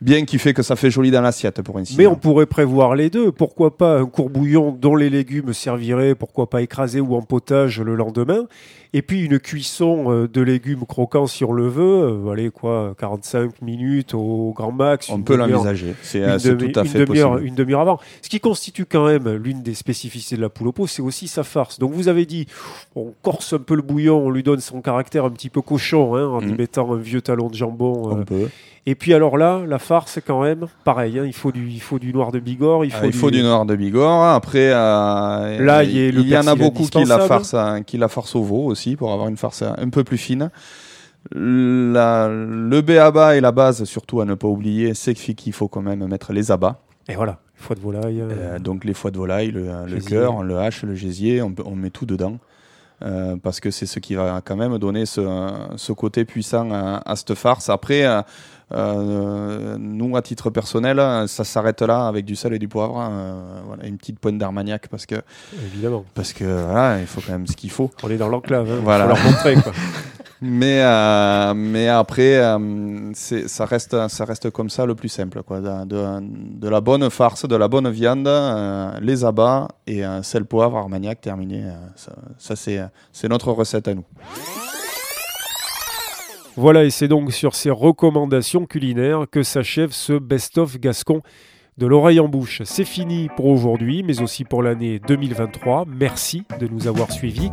[0.00, 2.12] bien qui fait que ça fait joli dans l'assiette, pour ainsi Mais dire.
[2.12, 3.32] on pourrait prévoir les deux.
[3.32, 7.94] Pourquoi pas un courbouillon dont les légumes serviraient, pourquoi pas écrasés ou en potage le
[7.94, 8.46] lendemain
[8.92, 11.82] Et puis une cuisson euh, de légumes croquants si on le veut.
[12.26, 15.08] euh, allez, quoi, 45 minutes au grand max.
[15.10, 15.94] On une peut l'envisager.
[16.02, 17.48] C'est, une euh, demi- tout à une fait demi-heure- possible.
[17.48, 17.98] Une demi-heure avant.
[18.22, 21.28] Ce qui constitue quand même l'une des spécificités de la poule au pot, c'est aussi
[21.28, 21.78] sa farce.
[21.78, 22.46] Donc vous avez dit,
[22.94, 26.14] on corse un peu le bouillon, on lui donne son caractère un petit peu cochon,
[26.16, 26.56] hein, en y Mhm.
[26.56, 28.02] mettant un vieux talon de jambon.
[28.10, 28.48] On euh, peut.
[28.86, 31.98] Et puis alors là, la farce, quand même, pareil, hein, il, faut du, il faut
[31.98, 34.24] du noir de Bigorre, il Ah, faut, il faut du noir de Bigorre.
[34.24, 37.54] Après, euh, Là, il y a le il y en a beaucoup qui la, farce,
[37.54, 40.50] à- qui la farce au veau aussi, pour avoir une farce un peu plus fine.
[41.34, 45.82] La- le béaba et la base, surtout à ne pas oublier, c'est qu'il faut quand
[45.82, 46.80] même mettre les abats.
[47.08, 48.20] Et voilà, foie de volaille.
[48.20, 51.90] euh, Euh, donc les foies de volaille, le, cœur, le hache, le gésier, on met
[51.90, 52.38] tout dedans.
[53.02, 55.20] Euh, parce que c'est ce qui va quand même donner ce,
[55.76, 57.68] ce côté puissant à, à cette farce.
[57.68, 58.22] Après, euh,
[58.72, 62.94] euh, nous, à titre personnel, ça s'arrête là avec du sel et du poivre.
[63.66, 65.16] voilà, une petite pointe d'armagnac parce que,
[65.66, 66.04] Évidemment.
[66.14, 67.90] parce que voilà, il faut quand même ce qu'il faut.
[68.02, 69.04] On est dans l'enclave, hein, Voilà.
[69.14, 69.54] faut leur montrer.
[69.56, 69.72] Quoi.
[70.42, 75.42] Mais, euh, mais après, euh, ça, reste, ça reste comme ça le plus simple.
[75.42, 75.60] Quoi.
[75.60, 80.76] De, la bonne farce, de la bonne viande, euh, les abats et un sel, poivre,
[80.76, 81.64] armagnac terminé.
[81.94, 82.80] ça, ça, c'est,
[83.12, 84.04] c'est notre recette à nous.
[86.56, 91.22] Voilà, et c'est donc sur ces recommandations culinaires que s'achève ce best-of gascon
[91.78, 92.62] de l'oreille en bouche.
[92.64, 95.84] C'est fini pour aujourd'hui, mais aussi pour l'année 2023.
[95.86, 97.50] Merci de nous avoir suivis.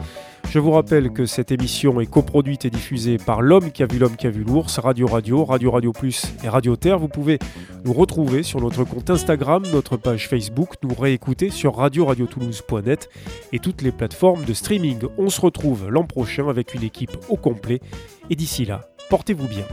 [0.49, 3.97] Je vous rappelle que cette émission est coproduite et diffusée par l'homme qui a vu
[3.97, 6.99] l'homme qui a vu l'ours, Radio Radio, Radio Radio Plus et Radio Terre.
[6.99, 7.39] Vous pouvez
[7.86, 13.09] nous retrouver sur notre compte Instagram, notre page Facebook, nous réécouter sur radio-radio-toulouse.net
[13.51, 14.99] et toutes les plateformes de streaming.
[15.17, 17.82] On se retrouve l'an prochain avec une équipe au complet.
[18.30, 19.65] Et d'ici là, portez-vous bien.